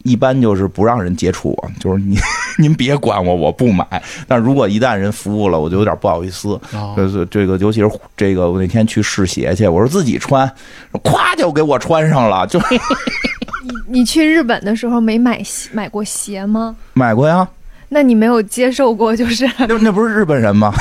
[0.05, 2.19] 一般就是不让人接触我，就是您
[2.59, 3.87] 您别管我，我不买。
[4.27, 6.61] 但如果一旦人服务了，我就有点不好意思。
[6.73, 10.45] 哦就是这个，尤其是这个，我那天去试鞋去，我说自己穿，
[11.05, 12.59] 咵就给我穿上了，就
[13.63, 16.75] 你你去日本的时候没买鞋买过鞋吗？
[16.95, 17.49] 买过呀。
[17.89, 20.73] 那你没有接受过就是那那不是日本人吗？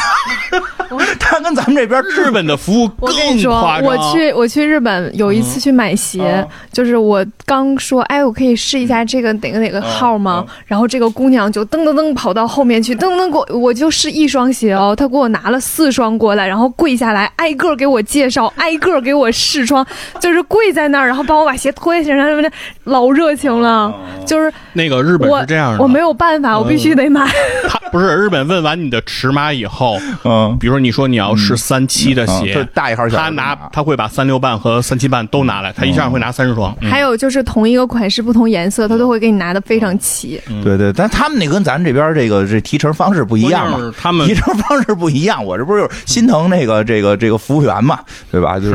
[1.31, 3.87] 他跟咱们这边日本的服务我跟更你说夸，张。
[3.89, 10.43] 我去我去日本有一次去买鞋，嗯就是我刚说，哎，我可以试一下这个哪个哪个号吗？
[10.45, 19.85] 嗯然后这个姑娘就噔噔噔跑到后面去，噔噔给我，我就试一双鞋哦，她给我拿了四双过来，然后跪下来挨个给我介绍，挨个给我试穿，
[20.19, 22.51] 就是跪在那儿，然后帮我把鞋脱下来，什么的，
[22.83, 23.93] 老热情了，
[24.25, 27.25] 就是那个日本是这样的，我没有办法，我必须得买。
[27.67, 36.75] 他不是日本问完你的尺码以后，嗯比如说你说你要是三七的鞋，大一号小他拿他会把三六半和三七半都拿来，他一下会拿三十双。
[36.81, 40.41] 嗯还有就是同一个款式不同颜色，他都会给你拿的非常齐。
[40.63, 47.99] 对对，但他们那跟咱这边这个这提成方式不一样嘛他们 提成方式不一样，我这不是心疼那个这个这个服务员嘛，
[48.31, 48.59] 对吧？
[48.59, 48.73] 就是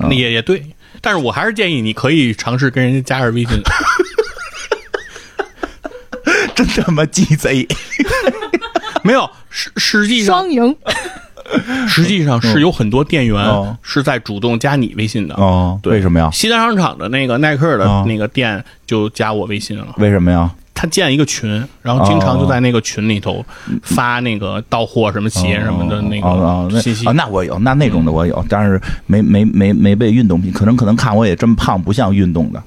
[0.00, 0.62] 是也也对，
[1.00, 3.60] 但是我还是建议你可以尝试跟人家加下微信。
[6.54, 7.66] 真他妈鸡贼，
[9.02, 10.76] 没有，实实际上双赢，
[11.88, 15.34] 实际上是有很多店员哦是在主动加你微信的。
[15.84, 16.30] 为什么呀？
[16.32, 19.86] 西单商场的那个耐克的哦那个店就加我微信了。
[19.98, 20.50] 为什么呀？
[20.82, 23.44] 他建一个群，然后经常就在那个群里头
[23.82, 27.12] 发那个到货什么鞋什么的那个信息啊，。
[27.12, 32.60] 那我有，那那种的我有，但是没没没没被运动品，可能可能看我也真胖，不像运动的。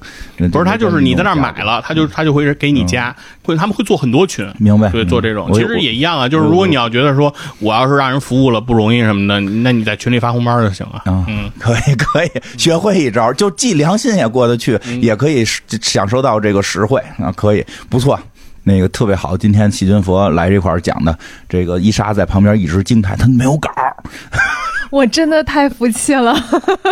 [0.48, 4.88] 不是，他就是你在那儿买了，他就他就会给你加，会他们会做很多群，明白？
[4.88, 6.26] 对，做这种嗯其实也一样啊。
[6.26, 11.02] 就是如果你要觉得说我要是让人服务了不容易什么的，那你在群里发红包就行了。
[11.04, 15.44] 啊，嗯，可以 可以，学会一招，就既良心也过得去，嗯也可以
[15.82, 18.05] 享受到这个实惠啊，可以不错。
[18.64, 21.16] 那个特别好，今天细菌佛来这块儿讲的，
[21.48, 23.96] 这个伊莎在旁边一直惊叹，他没有稿儿，
[24.90, 26.36] 我真的太服气了。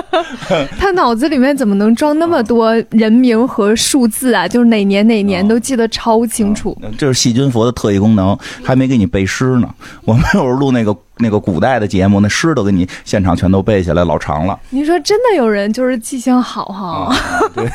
[0.78, 4.46] 他脑子里面怎么能装那么多人名和数字啊？
[4.46, 6.76] 就是哪年哪年都记得超清楚。
[6.96, 9.68] 这是细菌佛的特异功能，还没给你背诗呢。
[10.04, 14.58] 我们有时候录那个那个古代的节目，那诗都给你现场全都背下来，老长了。
[14.70, 17.14] 你说真的有人就是记性好哈？
[17.54, 17.68] 对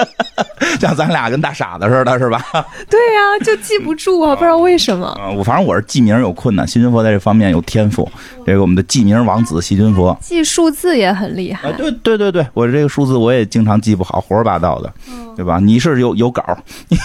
[0.80, 2.42] 像咱俩跟大傻子似的，是吧？
[2.90, 5.06] 对呀、就记不住啊，不知道为什么。
[5.06, 8.10] 啊，我反正我是记名有困难，细菌佛在这方面有天赋。
[8.44, 11.74] 这个我们的记名王子细菌佛，记数字也很厉害啊，。
[11.76, 14.92] 对对对对，我这个数字我也经常记不好，胡说八道的，
[15.36, 15.58] 对吧？
[15.58, 16.42] 你是有有稿，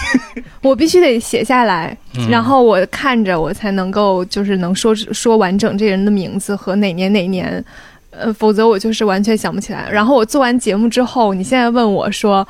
[0.62, 7.64] 我必须得写下来，嗯然后我看着我才能够就是能说说完整这人的名字和哪年哪年，
[8.10, 9.88] 呃，否则我就是完全想不起来。
[9.90, 12.46] 然后我做完节目之后，你现在问我说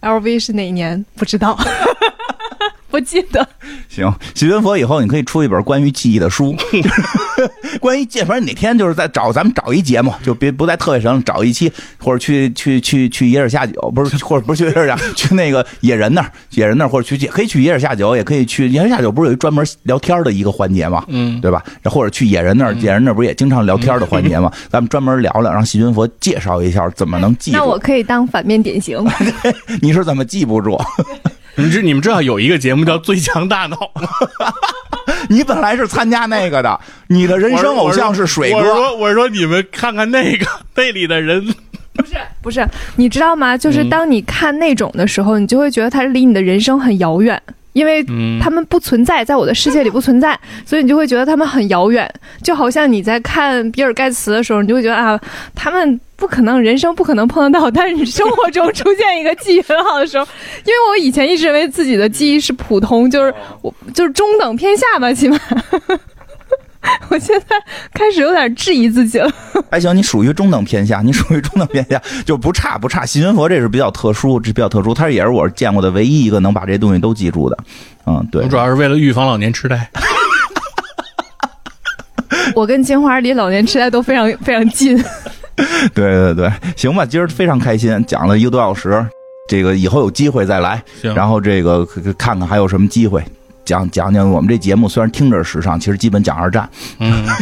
[0.00, 1.04] ，LV 是哪年？
[1.16, 1.58] 不知道，
[2.94, 3.44] 不记得。
[3.88, 6.54] 行，细菌佛以后你可以出一本关于记忆的书，
[7.80, 21.04] 关于记，反正哪天就是在找咱们找一节目，就别不在特别省找一期，或者去去去去野尔下酒，不是或者不是去野尔下，去那个野人那儿，野人那儿或者去可以去野尔下酒，也可以去野人下酒，不是有一专门聊天的一个环节嘛？
[21.08, 21.64] 嗯，对吧？
[21.82, 24.52] 或者去野人那儿，野人那儿不是也经常聊天的环节嘛？
[24.70, 27.56] 咱们专门聊聊，让细菌佛介绍一下怎么能记住。
[27.56, 29.04] 那我可以当反面典型。
[29.82, 30.80] 你是怎么记不住？
[31.62, 34.08] 你知你们知道有一个节目叫《最强大脑》吗？
[35.28, 36.78] 你本来是参加那个的，
[37.08, 38.58] 你的人生偶像是水哥。
[38.58, 41.46] 我是说，我说你们看看那个 那里的人，
[41.94, 42.66] 不是不是，
[42.96, 43.56] 你知道吗？
[43.56, 47.40] 就是当你看那种的时候，你就会觉得它离你的人生很遥远，
[47.72, 52.10] 因为嗯他们不存在在我的世界里不存在，所以你就会觉得他们很遥远。
[52.42, 55.18] 就好像你在看比尔盖茨的时候，你就会觉得啊，
[55.54, 57.70] 他们不可能，人生不可能碰得到。
[57.70, 60.26] 但是你生活中出现一个记忆很好的时候，
[60.64, 65.38] 因为我以前一直认为自己的记忆是普通，就是我就是中等偏下吧，起码。
[67.10, 67.56] 我现在
[67.92, 69.30] 开始有点质疑自己了。
[69.70, 73.04] 还行，你属于中等偏下，你属于中等偏下，就不差不差。
[73.04, 77.58] 细菌佛这是比较特殊，这比较特殊，他也是我见过的唯一一个能把这东西都记住的。
[78.06, 79.90] 嗯，对我主，要是为了预防老年痴呆。
[82.54, 84.98] 我跟金花离老年痴呆都非常非常近。
[85.94, 89.04] 对对对，行吧，今儿非常开心，讲了一个多小时，
[89.48, 91.86] 这个以后有机会再来，然后这个
[92.18, 93.22] 看看还有什么机会。
[93.64, 96.68] 讲讲讲我们这节目，虽然听着时尚，其实基本讲二战。
[96.98, 97.26] 嗯。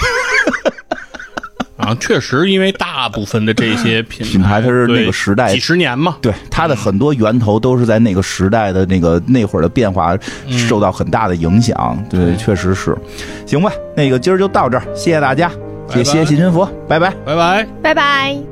[1.78, 10.16] 啊，确实，因为大部分的这些品品牌它是那个时代几十年嘛，对，它的很多源头都是在那个时代的那个那会儿的变化
[10.48, 12.00] 受到很大的影响。
[12.08, 12.96] 对，确实是。
[13.46, 15.50] 行吧，那个今儿就到这儿，谢谢大家，
[15.94, 17.10] 也谢谢细菌佛，拜拜。
[17.24, 17.66] 拜拜。
[17.82, 18.51] 拜拜。